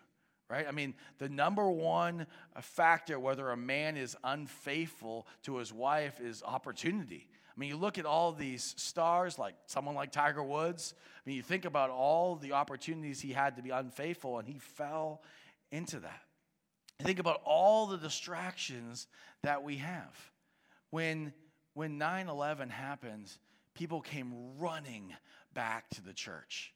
right? 0.50 0.66
I 0.68 0.72
mean, 0.72 0.94
the 1.18 1.30
number 1.30 1.70
one 1.70 2.28
uh, 2.56 2.62
factor 2.62 3.20
whether 3.20 3.50
a 3.52 3.58
man 3.58 3.98
is 3.98 4.16
unfaithful 4.24 5.28
to 5.44 5.58
his 5.58 5.74
wife 5.74 6.20
is 6.20 6.44
opportunity. 6.44 7.28
I 7.56 7.60
mean, 7.60 7.70
you 7.70 7.78
look 7.78 7.98
at 7.98 8.06
all 8.06 8.34
these 8.34 8.76
stars, 8.78 9.40
like 9.40 9.56
someone 9.66 9.96
like 9.96 10.12
Tiger 10.12 10.44
Woods. 10.44 10.94
I 10.98 11.30
mean, 11.30 11.38
you 11.38 11.42
think 11.42 11.66
about 11.66 11.90
all 11.90 12.36
the 12.36 12.52
opportunities 12.52 13.22
he 13.22 13.32
had 13.32 13.56
to 13.56 13.62
be 13.62 13.70
unfaithful, 13.70 14.40
and 14.40 14.48
he 14.48 14.60
fell 14.60 15.22
into 15.72 16.00
that. 16.00 16.22
Think 17.00 17.20
about 17.20 17.42
all 17.46 17.88
the 17.88 17.98
distractions 17.98 19.08
that 19.44 19.64
we 19.64 19.78
have. 19.78 20.32
When 20.92 21.34
when 21.74 22.00
9/11 22.00 22.70
happens, 22.70 23.38
people 23.74 24.02
came 24.02 24.58
running 24.58 25.14
back 25.54 25.90
to 25.92 26.02
the 26.02 26.14
church. 26.14 26.74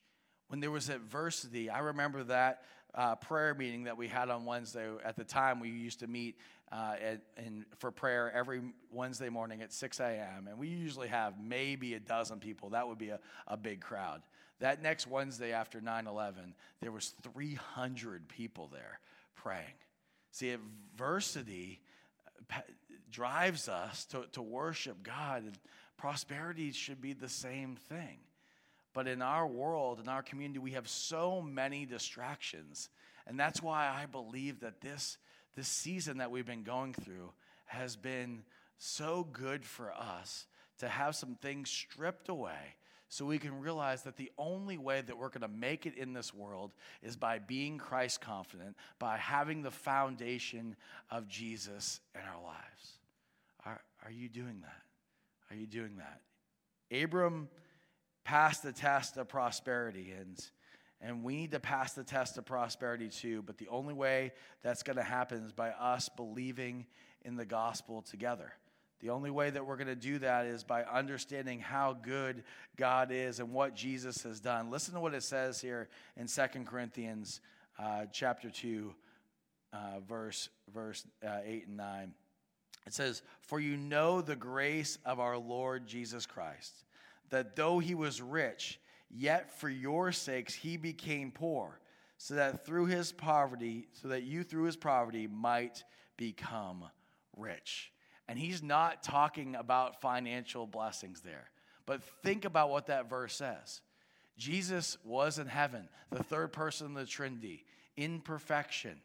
When 0.49 0.59
there 0.59 0.71
was 0.71 0.89
adversity, 0.89 1.69
I 1.69 1.79
remember 1.79 2.23
that 2.25 2.63
uh, 2.95 3.15
prayer 3.15 3.53
meeting 3.53 3.83
that 3.83 3.97
we 3.97 4.07
had 4.07 4.29
on 4.29 4.45
Wednesday. 4.45 4.87
At 5.03 5.15
the 5.15 5.23
time, 5.23 5.59
we 5.59 5.69
used 5.69 5.99
to 5.99 6.07
meet 6.07 6.37
uh, 6.71 6.95
at, 7.01 7.21
in, 7.37 7.65
for 7.77 7.91
prayer 7.91 8.31
every 8.33 8.61
Wednesday 8.91 9.29
morning 9.29 9.61
at 9.61 9.73
6 9.73 9.99
a.m. 9.99 10.47
And 10.47 10.57
we 10.57 10.67
usually 10.67 11.07
have 11.07 11.33
maybe 11.41 11.93
a 11.93 11.99
dozen 11.99 12.39
people. 12.39 12.69
That 12.69 12.87
would 12.87 12.97
be 12.97 13.09
a, 13.09 13.19
a 13.47 13.57
big 13.57 13.81
crowd. 13.81 14.21
That 14.59 14.81
next 14.81 15.07
Wednesday 15.07 15.53
after 15.53 15.81
9 15.81 16.07
11, 16.07 16.53
there 16.81 16.91
was 16.91 17.13
300 17.33 18.27
people 18.27 18.69
there 18.71 18.99
praying. 19.35 19.65
See, 20.31 20.51
adversity 20.51 21.79
uh, 22.53 22.59
drives 23.11 23.69
us 23.69 24.05
to, 24.05 24.25
to 24.33 24.41
worship 24.41 25.01
God, 25.01 25.43
and 25.43 25.57
prosperity 25.97 26.71
should 26.71 27.01
be 27.01 27.13
the 27.13 27.29
same 27.29 27.75
thing. 27.75 28.19
But 28.93 29.07
in 29.07 29.21
our 29.21 29.45
world, 29.47 29.99
in 29.99 30.07
our 30.07 30.23
community, 30.23 30.59
we 30.59 30.71
have 30.71 30.87
so 30.87 31.41
many 31.41 31.85
distractions. 31.85 32.89
And 33.27 33.39
that's 33.39 33.61
why 33.61 33.87
I 33.87 34.05
believe 34.05 34.61
that 34.61 34.81
this, 34.81 35.17
this 35.55 35.67
season 35.67 36.17
that 36.17 36.31
we've 36.31 36.45
been 36.45 36.63
going 36.63 36.93
through 36.93 37.31
has 37.65 37.95
been 37.95 38.43
so 38.77 39.27
good 39.31 39.63
for 39.63 39.93
us 39.93 40.47
to 40.79 40.87
have 40.87 41.15
some 41.15 41.35
things 41.35 41.69
stripped 41.69 42.29
away 42.29 42.75
so 43.09 43.25
we 43.25 43.39
can 43.39 43.59
realize 43.59 44.03
that 44.03 44.17
the 44.17 44.31
only 44.37 44.77
way 44.77 45.01
that 45.01 45.17
we're 45.17 45.29
going 45.29 45.41
to 45.41 45.47
make 45.47 45.87
it 45.87 45.95
in 45.95 46.13
this 46.13 46.33
world 46.33 46.71
is 47.01 47.15
by 47.15 47.39
being 47.39 47.79
Christ 47.79 48.21
confident, 48.21 48.77
by 48.99 49.17
having 49.17 49.63
the 49.63 49.71
foundation 49.71 50.75
of 51.09 51.27
Jesus 51.27 51.99
in 52.13 52.21
our 52.21 52.41
lives. 52.41 52.99
Are, 53.65 53.81
are 54.05 54.11
you 54.11 54.29
doing 54.29 54.61
that? 54.61 54.81
Are 55.51 55.59
you 55.59 55.65
doing 55.65 55.97
that? 55.97 56.21
Abram 57.03 57.49
pass 58.23 58.59
the 58.59 58.71
test 58.71 59.17
of 59.17 59.27
prosperity. 59.27 60.13
And, 60.19 60.37
and 61.01 61.23
we 61.23 61.35
need 61.35 61.51
to 61.51 61.59
pass 61.59 61.93
the 61.93 62.03
test 62.03 62.37
of 62.37 62.45
prosperity 62.45 63.09
too. 63.09 63.41
But 63.41 63.57
the 63.57 63.67
only 63.69 63.93
way 63.93 64.33
that's 64.61 64.83
going 64.83 64.97
to 64.97 65.03
happen 65.03 65.43
is 65.43 65.51
by 65.51 65.69
us 65.69 66.09
believing 66.09 66.85
in 67.23 67.35
the 67.35 67.45
gospel 67.45 68.01
together. 68.01 68.53
The 69.01 69.11
only 69.11 69.31
way 69.31 69.49
that 69.49 69.65
we're 69.65 69.77
going 69.77 69.87
to 69.87 69.95
do 69.95 70.19
that 70.19 70.45
is 70.45 70.63
by 70.63 70.83
understanding 70.83 71.59
how 71.59 71.93
good 71.93 72.43
God 72.75 73.11
is 73.11 73.39
and 73.39 73.53
what 73.53 73.73
Jesus 73.73 74.23
has 74.23 74.41
done. 74.41 74.69
Listen 74.69 74.93
to 74.93 74.99
what 74.99 75.13
it 75.13 75.23
says 75.23 75.61
here 75.61 75.87
in 76.17 76.27
Second 76.27 76.67
Corinthians 76.67 77.39
uh, 77.81 78.05
chapter 78.11 78.49
2, 78.49 78.93
uh, 79.71 79.77
verse, 80.05 80.49
verse 80.73 81.05
uh, 81.25 81.37
8 81.45 81.67
and 81.67 81.77
9. 81.77 82.13
It 82.87 82.93
says, 82.93 83.21
For 83.41 83.61
you 83.61 83.77
know 83.77 84.19
the 84.19 84.35
grace 84.35 84.97
of 85.05 85.21
our 85.21 85.37
Lord 85.37 85.87
Jesus 85.87 86.25
Christ 86.25 86.83
that 87.29 87.55
though 87.55 87.79
he 87.79 87.95
was 87.95 88.21
rich, 88.21 88.79
yet 89.09 89.51
for 89.59 89.69
your 89.69 90.11
sakes 90.11 90.53
he 90.53 90.77
became 90.77 91.31
poor, 91.31 91.79
so 92.17 92.35
that 92.35 92.65
through 92.65 92.85
his 92.85 93.11
poverty, 93.11 93.87
so 93.93 94.09
that 94.09 94.23
you 94.23 94.43
through 94.43 94.63
his 94.63 94.75
poverty 94.75 95.27
might 95.27 95.83
become 96.17 96.85
rich. 97.35 97.91
And 98.27 98.37
he's 98.37 98.61
not 98.61 99.01
talking 99.01 99.55
about 99.55 100.01
financial 100.01 100.67
blessings 100.67 101.21
there. 101.21 101.49
But 101.85 102.03
think 102.23 102.45
about 102.45 102.69
what 102.69 102.87
that 102.87 103.09
verse 103.09 103.35
says. 103.35 103.81
Jesus 104.37 104.97
was 105.03 105.39
in 105.39 105.47
heaven, 105.47 105.89
the 106.11 106.23
third 106.23 106.53
person 106.53 106.87
of 106.87 106.93
the 106.93 107.05
Trinity, 107.05 107.65
in 107.97 108.21
perfection 108.21 109.01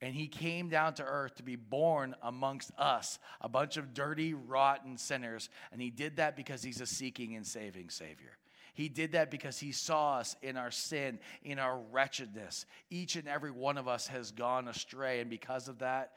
and 0.00 0.14
he 0.14 0.28
came 0.28 0.68
down 0.68 0.94
to 0.94 1.04
earth 1.04 1.34
to 1.36 1.42
be 1.42 1.56
born 1.56 2.14
amongst 2.22 2.70
us, 2.78 3.18
a 3.40 3.48
bunch 3.48 3.76
of 3.76 3.92
dirty, 3.92 4.32
rotten 4.32 4.96
sinners. 4.96 5.50
And 5.72 5.80
he 5.80 5.90
did 5.90 6.16
that 6.16 6.36
because 6.36 6.62
he's 6.62 6.80
a 6.80 6.86
seeking 6.86 7.36
and 7.36 7.46
saving 7.46 7.90
Savior. 7.90 8.38
He 8.72 8.88
did 8.88 9.12
that 9.12 9.30
because 9.30 9.58
he 9.58 9.72
saw 9.72 10.18
us 10.18 10.36
in 10.40 10.56
our 10.56 10.70
sin, 10.70 11.18
in 11.42 11.58
our 11.58 11.78
wretchedness. 11.90 12.64
Each 12.88 13.16
and 13.16 13.28
every 13.28 13.50
one 13.50 13.76
of 13.76 13.88
us 13.88 14.06
has 14.06 14.30
gone 14.30 14.68
astray. 14.68 15.20
And 15.20 15.28
because 15.28 15.68
of 15.68 15.80
that, 15.80 16.12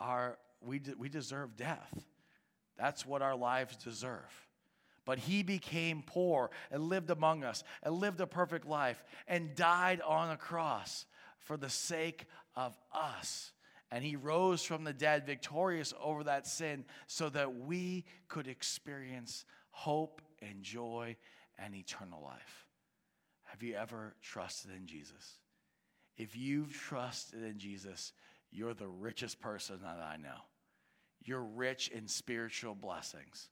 our, 0.00 0.36
we, 0.60 0.80
de- 0.80 0.96
we 0.96 1.08
deserve 1.08 1.56
death. 1.56 1.94
That's 2.76 3.06
what 3.06 3.22
our 3.22 3.36
lives 3.36 3.76
deserve. 3.76 4.48
But 5.04 5.18
he 5.18 5.42
became 5.44 6.02
poor 6.04 6.50
and 6.70 6.84
lived 6.84 7.10
among 7.10 7.44
us 7.44 7.62
and 7.82 7.94
lived 7.94 8.20
a 8.20 8.26
perfect 8.26 8.66
life 8.66 9.02
and 9.28 9.54
died 9.54 10.00
on 10.00 10.30
a 10.30 10.36
cross 10.36 11.06
for 11.40 11.56
the 11.56 11.70
sake 11.70 12.26
of 12.56 12.76
us. 12.92 13.52
And 13.90 14.04
he 14.04 14.16
rose 14.16 14.62
from 14.62 14.84
the 14.84 14.92
dead 14.92 15.26
victorious 15.26 15.92
over 16.00 16.24
that 16.24 16.46
sin 16.46 16.84
so 17.06 17.28
that 17.30 17.56
we 17.56 18.04
could 18.28 18.46
experience 18.46 19.44
hope 19.70 20.22
and 20.40 20.62
joy 20.62 21.16
and 21.58 21.74
eternal 21.74 22.22
life. 22.22 22.66
Have 23.44 23.62
you 23.62 23.74
ever 23.74 24.14
trusted 24.22 24.70
in 24.76 24.86
Jesus? 24.86 25.38
If 26.16 26.36
you've 26.36 26.72
trusted 26.72 27.42
in 27.42 27.58
Jesus, 27.58 28.12
you're 28.52 28.74
the 28.74 28.86
richest 28.86 29.40
person 29.40 29.80
that 29.82 29.98
I 29.98 30.16
know. 30.16 30.38
You're 31.22 31.42
rich 31.44 31.88
in 31.88 32.06
spiritual 32.06 32.74
blessings. 32.74 33.48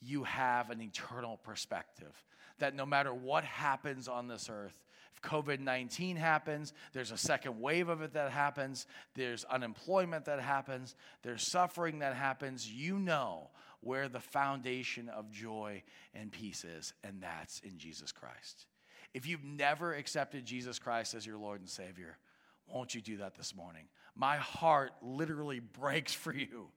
You 0.00 0.24
have 0.24 0.70
an 0.70 0.82
eternal 0.82 1.38
perspective 1.38 2.12
that 2.58 2.74
no 2.74 2.86
matter 2.86 3.12
what 3.12 3.44
happens 3.44 4.08
on 4.08 4.28
this 4.28 4.48
earth, 4.50 4.78
if 5.14 5.22
COVID 5.22 5.60
19 5.60 6.16
happens, 6.16 6.72
there's 6.92 7.10
a 7.10 7.16
second 7.16 7.60
wave 7.60 7.88
of 7.88 8.02
it 8.02 8.14
that 8.14 8.30
happens, 8.30 8.86
there's 9.14 9.44
unemployment 9.44 10.24
that 10.24 10.40
happens, 10.40 10.94
there's 11.22 11.46
suffering 11.46 12.00
that 12.00 12.14
happens, 12.14 12.70
you 12.70 12.98
know 12.98 13.50
where 13.80 14.08
the 14.08 14.20
foundation 14.20 15.08
of 15.08 15.30
joy 15.30 15.82
and 16.14 16.32
peace 16.32 16.64
is, 16.64 16.94
and 17.04 17.22
that's 17.22 17.60
in 17.60 17.78
Jesus 17.78 18.12
Christ. 18.12 18.66
If 19.12 19.26
you've 19.26 19.44
never 19.44 19.94
accepted 19.94 20.44
Jesus 20.44 20.78
Christ 20.78 21.14
as 21.14 21.26
your 21.26 21.38
Lord 21.38 21.60
and 21.60 21.68
Savior, 21.68 22.16
won't 22.66 22.94
you 22.94 23.00
do 23.00 23.18
that 23.18 23.36
this 23.36 23.54
morning? 23.54 23.84
My 24.16 24.36
heart 24.36 24.92
literally 25.02 25.60
breaks 25.60 26.12
for 26.14 26.34
you, 26.34 26.68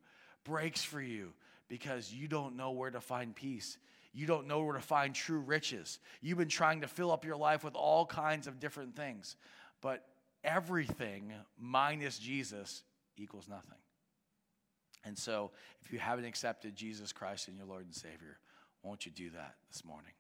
breaks 0.44 0.84
for 0.84 1.02
you 1.02 1.34
because 1.70 2.14
you 2.14 2.28
don't 2.28 2.56
know 2.56 2.72
where 2.72 2.92
to 2.92 3.02
find 3.02 3.36
peace. 3.36 3.78
You 4.18 4.26
don't 4.26 4.48
know 4.48 4.64
where 4.64 4.74
to 4.74 4.82
find 4.82 5.14
true 5.14 5.38
riches. 5.38 6.00
You've 6.22 6.40
been 6.40 6.48
trying 6.48 6.82
to 6.82 6.88
fill 6.88 7.12
up 7.12 7.24
your 7.24 7.38
life 7.38 7.64
with 7.64 7.76
all 7.76 8.04
kinds 8.04 8.48
of 8.48 8.60
different 8.60 8.96
things, 8.96 9.36
but 9.80 10.08
everything 10.44 11.34
minus 11.56 12.18
Jesus 12.18 12.82
equals 13.16 13.48
nothing. 13.48 13.78
And 15.06 15.16
so, 15.16 15.52
if 15.84 15.94
you 15.94 16.00
haven't 16.00 16.26
accepted 16.26 16.76
Jesus 16.76 17.14
Christ 17.14 17.48
in 17.48 17.56
your 17.56 17.68
Lord 17.68 17.86
and 17.86 17.94
Savior, 17.94 18.40
won't 18.82 19.06
you 19.06 19.12
do 19.12 19.30
that 19.30 19.54
this 19.72 19.86
morning? 19.86 20.14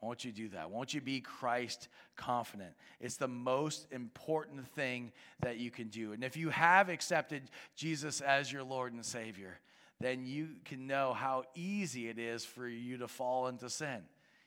Won't 0.00 0.24
you 0.24 0.32
do 0.32 0.48
that? 0.48 0.72
Won't 0.72 0.92
you 0.92 1.00
be 1.00 1.20
Christ 1.20 1.86
confident? 2.16 2.72
It's 2.98 3.18
the 3.18 3.28
most 3.28 3.86
important 3.92 4.66
thing 4.74 5.12
that 5.42 5.58
you 5.58 5.70
can 5.70 5.90
do. 5.90 6.12
And 6.12 6.24
if 6.24 6.36
you 6.36 6.48
have 6.48 6.88
accepted 6.88 7.44
Jesus 7.76 8.20
as 8.20 8.52
your 8.52 8.64
Lord 8.64 8.92
and 8.94 9.06
Savior, 9.06 9.60
then 10.00 10.24
you 10.24 10.48
can 10.64 10.86
know 10.86 11.12
how 11.12 11.44
easy 11.54 12.08
it 12.08 12.18
is 12.18 12.44
for 12.44 12.68
you 12.68 12.98
to 12.98 13.08
fall 13.08 13.48
into 13.48 13.68
sin. 13.68 14.02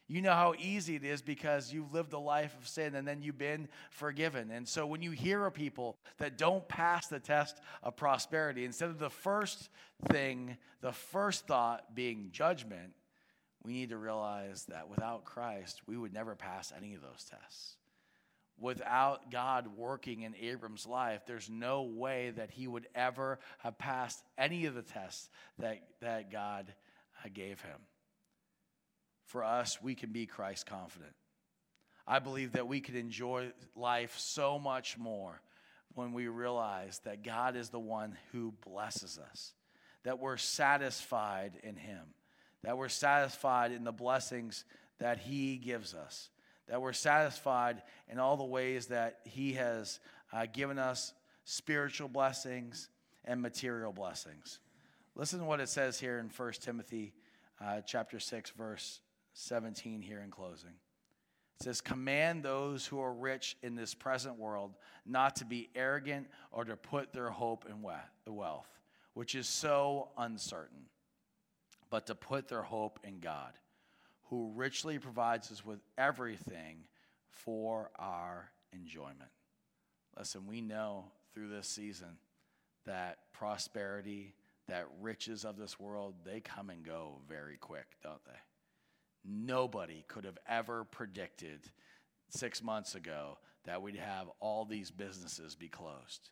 You 0.07 0.21
know 0.21 0.33
how 0.33 0.55
easy 0.59 0.97
it 0.97 1.05
is 1.05 1.21
because 1.21 1.71
you've 1.71 1.93
lived 1.93 2.11
a 2.11 2.19
life 2.19 2.53
of 2.59 2.67
sin 2.67 2.95
and 2.95 3.07
then 3.07 3.21
you've 3.21 3.37
been 3.37 3.69
forgiven. 3.91 4.51
And 4.51 4.67
so 4.67 4.85
when 4.85 5.01
you 5.01 5.11
hear 5.11 5.45
of 5.45 5.53
people 5.53 5.97
that 6.17 6.37
don't 6.37 6.67
pass 6.67 7.07
the 7.07 7.19
test 7.19 7.61
of 7.81 7.95
prosperity, 7.95 8.65
instead 8.65 8.89
of 8.89 8.99
the 8.99 9.09
first 9.09 9.69
thing, 10.09 10.57
the 10.81 10.91
first 10.91 11.47
thought 11.47 11.95
being 11.95 12.27
judgment, 12.33 12.91
we 13.63 13.71
need 13.71 13.89
to 13.89 13.97
realize 13.97 14.65
that 14.65 14.89
without 14.89 15.23
Christ, 15.23 15.81
we 15.87 15.95
would 15.95 16.13
never 16.13 16.35
pass 16.35 16.73
any 16.75 16.93
of 16.93 17.01
those 17.01 17.23
tests. 17.23 17.77
Without 18.61 19.31
God 19.31 19.75
working 19.75 20.21
in 20.21 20.35
Abram's 20.35 20.85
life, 20.85 21.23
there's 21.25 21.49
no 21.49 21.81
way 21.81 22.31
that 22.37 22.51
he 22.51 22.67
would 22.67 22.87
ever 22.95 23.39
have 23.59 23.77
passed 23.77 24.23
any 24.37 24.65
of 24.67 24.75
the 24.75 24.83
tests 24.83 25.29
that, 25.59 25.81
that 26.01 26.31
God 26.31 26.73
uh, 27.25 27.29
gave 27.33 27.59
him. 27.61 27.77
For 29.25 29.43
us, 29.43 29.81
we 29.81 29.95
can 29.95 30.11
be 30.11 30.25
Christ 30.25 30.65
confident. 30.65 31.13
I 32.07 32.19
believe 32.19 32.53
that 32.53 32.67
we 32.67 32.81
can 32.81 32.95
enjoy 32.95 33.51
life 33.75 34.17
so 34.17 34.59
much 34.59 34.97
more 34.97 35.41
when 35.95 36.13
we 36.13 36.27
realize 36.27 36.99
that 37.05 37.23
God 37.23 37.55
is 37.55 37.69
the 37.69 37.79
one 37.79 38.17
who 38.31 38.53
blesses 38.65 39.19
us, 39.19 39.53
that 40.03 40.19
we're 40.19 40.37
satisfied 40.37 41.53
in 41.63 41.75
Him 41.75 42.13
that 42.63 42.77
we're 42.77 42.89
satisfied 42.89 43.71
in 43.71 43.83
the 43.83 43.91
blessings 43.91 44.65
that 44.99 45.17
He 45.19 45.57
gives 45.57 45.93
us, 45.93 46.29
that 46.67 46.81
we're 46.81 46.93
satisfied 46.93 47.81
in 48.09 48.19
all 48.19 48.37
the 48.37 48.43
ways 48.43 48.87
that 48.87 49.19
He 49.25 49.53
has 49.53 49.99
uh, 50.31 50.45
given 50.51 50.79
us 50.79 51.13
spiritual 51.43 52.07
blessings 52.07 52.89
and 53.25 53.41
material 53.41 53.91
blessings. 53.91 54.59
Listen 55.15 55.39
to 55.39 55.45
what 55.45 55.59
it 55.59 55.69
says 55.69 55.99
here 55.99 56.19
in 56.19 56.29
1 56.29 56.51
Timothy 56.61 57.13
uh, 57.63 57.81
chapter 57.81 58.19
6, 58.19 58.49
verse 58.51 59.01
17 59.33 60.01
here 60.01 60.21
in 60.21 60.31
closing. 60.31 60.73
It 61.59 61.63
says, 61.63 61.81
Command 61.81 62.43
those 62.43 62.85
who 62.85 62.99
are 62.99 63.13
rich 63.13 63.57
in 63.61 63.75
this 63.75 63.93
present 63.93 64.37
world 64.39 64.75
not 65.05 65.35
to 65.37 65.45
be 65.45 65.69
arrogant 65.75 66.27
or 66.51 66.63
to 66.65 66.75
put 66.75 67.13
their 67.13 67.29
hope 67.29 67.65
in 67.69 67.81
wealth, 68.33 68.69
which 69.13 69.35
is 69.35 69.47
so 69.47 70.09
uncertain 70.17 70.85
but 71.91 72.07
to 72.07 72.15
put 72.15 72.47
their 72.47 72.63
hope 72.63 72.99
in 73.03 73.19
God, 73.19 73.51
who 74.31 74.49
richly 74.55 74.97
provides 74.97 75.51
us 75.51 75.63
with 75.63 75.81
everything 75.97 76.77
for 77.29 77.91
our 77.99 78.49
enjoyment. 78.71 79.29
Listen, 80.17 80.47
we 80.47 80.61
know 80.61 81.03
through 81.33 81.49
this 81.49 81.67
season 81.67 82.17
that 82.85 83.17
prosperity, 83.33 84.33
that 84.69 84.87
riches 85.01 85.43
of 85.43 85.57
this 85.57 85.77
world, 85.77 86.15
they 86.25 86.39
come 86.39 86.69
and 86.69 86.83
go 86.83 87.19
very 87.27 87.57
quick, 87.57 87.97
don't 88.01 88.23
they? 88.25 88.39
Nobody 89.25 90.05
could 90.07 90.23
have 90.23 90.37
ever 90.47 90.85
predicted 90.85 91.59
six 92.29 92.63
months 92.63 92.95
ago 92.95 93.37
that 93.65 93.81
we'd 93.81 93.97
have 93.97 94.29
all 94.39 94.63
these 94.63 94.91
businesses 94.91 95.55
be 95.55 95.67
closed. 95.67 96.29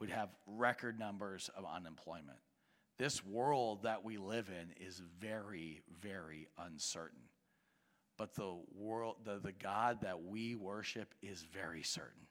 We'd 0.00 0.10
have 0.10 0.28
record 0.46 0.98
numbers 0.98 1.48
of 1.56 1.64
unemployment. 1.64 2.38
This 2.98 3.24
world 3.24 3.84
that 3.84 4.04
we 4.04 4.18
live 4.18 4.50
in 4.50 4.84
is 4.84 5.00
very, 5.18 5.80
very 6.02 6.48
uncertain. 6.58 7.27
But 8.18 8.34
the 8.34 8.56
world, 8.76 9.16
the, 9.24 9.38
the 9.38 9.52
God 9.52 10.00
that 10.02 10.24
we 10.24 10.56
worship 10.56 11.14
is 11.22 11.46
very 11.54 11.82
certain. 11.82 12.26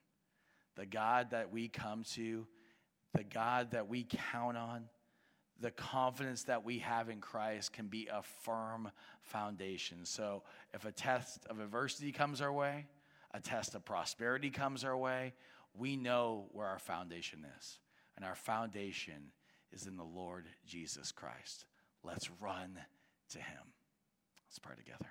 The 0.75 0.85
God 0.85 1.31
that 1.31 1.51
we 1.51 1.69
come 1.69 2.03
to, 2.11 2.45
the 3.15 3.23
God 3.23 3.71
that 3.71 3.87
we 3.87 4.05
count 4.31 4.57
on, 4.57 4.83
the 5.59 5.71
confidence 5.71 6.43
that 6.43 6.63
we 6.63 6.79
have 6.79 7.09
in 7.09 7.19
Christ 7.19 7.73
can 7.73 7.87
be 7.87 8.09
a 8.11 8.21
firm 8.21 8.91
foundation. 9.21 9.99
So 10.03 10.43
if 10.73 10.85
a 10.85 10.91
test 10.91 11.47
of 11.49 11.59
adversity 11.59 12.11
comes 12.11 12.41
our 12.41 12.53
way, 12.53 12.85
a 13.33 13.39
test 13.39 13.73
of 13.73 13.83
prosperity 13.83 14.51
comes 14.51 14.83
our 14.83 14.95
way, 14.95 15.33
we 15.73 15.95
know 15.95 16.45
where 16.51 16.67
our 16.67 16.79
foundation 16.79 17.45
is. 17.57 17.79
And 18.15 18.25
our 18.25 18.35
foundation 18.35 19.31
is 19.71 19.87
in 19.87 19.95
the 19.95 20.03
Lord 20.03 20.45
Jesus 20.65 21.11
Christ. 21.11 21.65
Let's 22.03 22.29
run 22.41 22.77
to 23.29 23.37
him. 23.39 23.73
Let's 24.47 24.59
pray 24.59 24.75
together. 24.75 25.07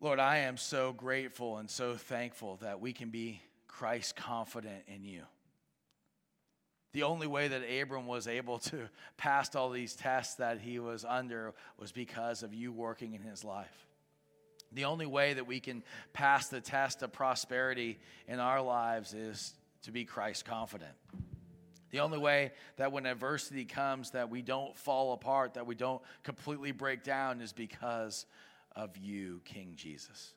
Lord, 0.00 0.20
I 0.20 0.38
am 0.38 0.56
so 0.56 0.92
grateful 0.92 1.56
and 1.56 1.68
so 1.68 1.96
thankful 1.96 2.56
that 2.62 2.80
we 2.80 2.92
can 2.92 3.10
be 3.10 3.42
Christ 3.66 4.14
confident 4.14 4.84
in 4.86 5.02
you. 5.02 5.22
The 6.92 7.02
only 7.02 7.26
way 7.26 7.48
that 7.48 7.62
Abram 7.62 8.06
was 8.06 8.28
able 8.28 8.60
to 8.60 8.88
pass 9.16 9.54
all 9.56 9.70
these 9.70 9.94
tests 9.94 10.36
that 10.36 10.60
he 10.60 10.78
was 10.78 11.04
under 11.04 11.52
was 11.78 11.90
because 11.90 12.44
of 12.44 12.54
you 12.54 12.72
working 12.72 13.14
in 13.14 13.22
his 13.22 13.44
life. 13.44 13.86
The 14.72 14.84
only 14.84 15.06
way 15.06 15.34
that 15.34 15.46
we 15.46 15.58
can 15.58 15.82
pass 16.12 16.48
the 16.48 16.60
test 16.60 17.02
of 17.02 17.12
prosperity 17.12 17.98
in 18.28 18.38
our 18.38 18.60
lives 18.60 19.14
is 19.14 19.54
to 19.82 19.90
be 19.90 20.04
Christ 20.04 20.44
confident. 20.44 20.92
The 21.90 22.00
only 22.00 22.18
way 22.18 22.52
that 22.76 22.92
when 22.92 23.06
adversity 23.06 23.64
comes 23.64 24.10
that 24.10 24.30
we 24.30 24.42
don't 24.42 24.76
fall 24.76 25.14
apart, 25.14 25.54
that 25.54 25.66
we 25.66 25.74
don't 25.74 26.02
completely 26.22 26.70
break 26.70 27.02
down 27.02 27.40
is 27.40 27.52
because 27.52 28.26
of 28.78 28.96
you, 28.96 29.42
King 29.44 29.72
Jesus. 29.76 30.32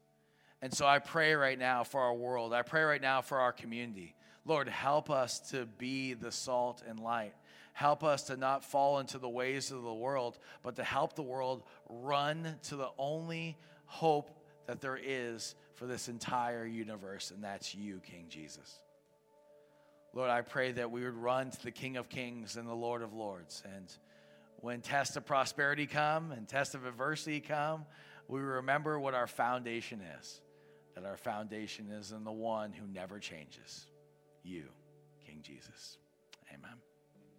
And 0.61 0.73
so 0.73 0.85
I 0.85 0.99
pray 0.99 1.33
right 1.35 1.57
now 1.57 1.83
for 1.83 2.01
our 2.01 2.13
world. 2.13 2.53
I 2.53 2.63
pray 2.63 2.81
right 2.81 3.01
now 3.01 3.21
for 3.21 3.39
our 3.39 3.53
community. 3.53 4.15
Lord, 4.45 4.67
help 4.67 5.09
us 5.09 5.39
to 5.51 5.65
be 5.77 6.13
the 6.13 6.31
salt 6.31 6.83
and 6.87 6.99
light. 6.99 7.33
Help 7.73 8.03
us 8.03 8.23
to 8.23 8.35
not 8.35 8.65
fall 8.65 8.99
into 8.99 9.17
the 9.17 9.29
ways 9.29 9.71
of 9.71 9.83
the 9.83 9.93
world, 9.93 10.37
but 10.63 10.75
to 10.75 10.83
help 10.83 11.15
the 11.15 11.21
world 11.21 11.63
run 11.87 12.55
to 12.63 12.75
the 12.75 12.89
only 12.97 13.57
hope 13.85 14.31
that 14.65 14.81
there 14.81 14.99
is 15.01 15.55
for 15.75 15.85
this 15.85 16.09
entire 16.09 16.65
universe, 16.65 17.31
and 17.31 17.43
that's 17.43 17.73
you, 17.73 17.99
King 17.99 18.25
Jesus. 18.29 18.79
Lord, 20.13 20.29
I 20.29 20.41
pray 20.41 20.73
that 20.73 20.91
we 20.91 21.03
would 21.03 21.15
run 21.15 21.51
to 21.51 21.63
the 21.63 21.71
King 21.71 21.95
of 21.97 22.09
Kings 22.09 22.57
and 22.57 22.67
the 22.67 22.73
Lord 22.73 23.01
of 23.01 23.13
Lords. 23.13 23.63
And 23.75 23.85
when 24.57 24.81
tests 24.81 25.15
of 25.15 25.25
prosperity 25.25 25.87
come 25.87 26.31
and 26.31 26.47
tests 26.47 26.75
of 26.75 26.85
adversity 26.85 27.39
come, 27.39 27.85
we 28.31 28.39
remember 28.39 28.97
what 28.97 29.13
our 29.13 29.27
foundation 29.27 30.01
is 30.19 30.41
that 30.95 31.05
our 31.05 31.17
foundation 31.17 31.89
is 31.91 32.11
in 32.11 32.23
the 32.23 32.31
one 32.31 32.73
who 32.73 32.87
never 32.87 33.19
changes 33.19 33.85
you, 34.43 34.65
King 35.25 35.39
Jesus. 35.41 35.97
Amen. 36.53 36.77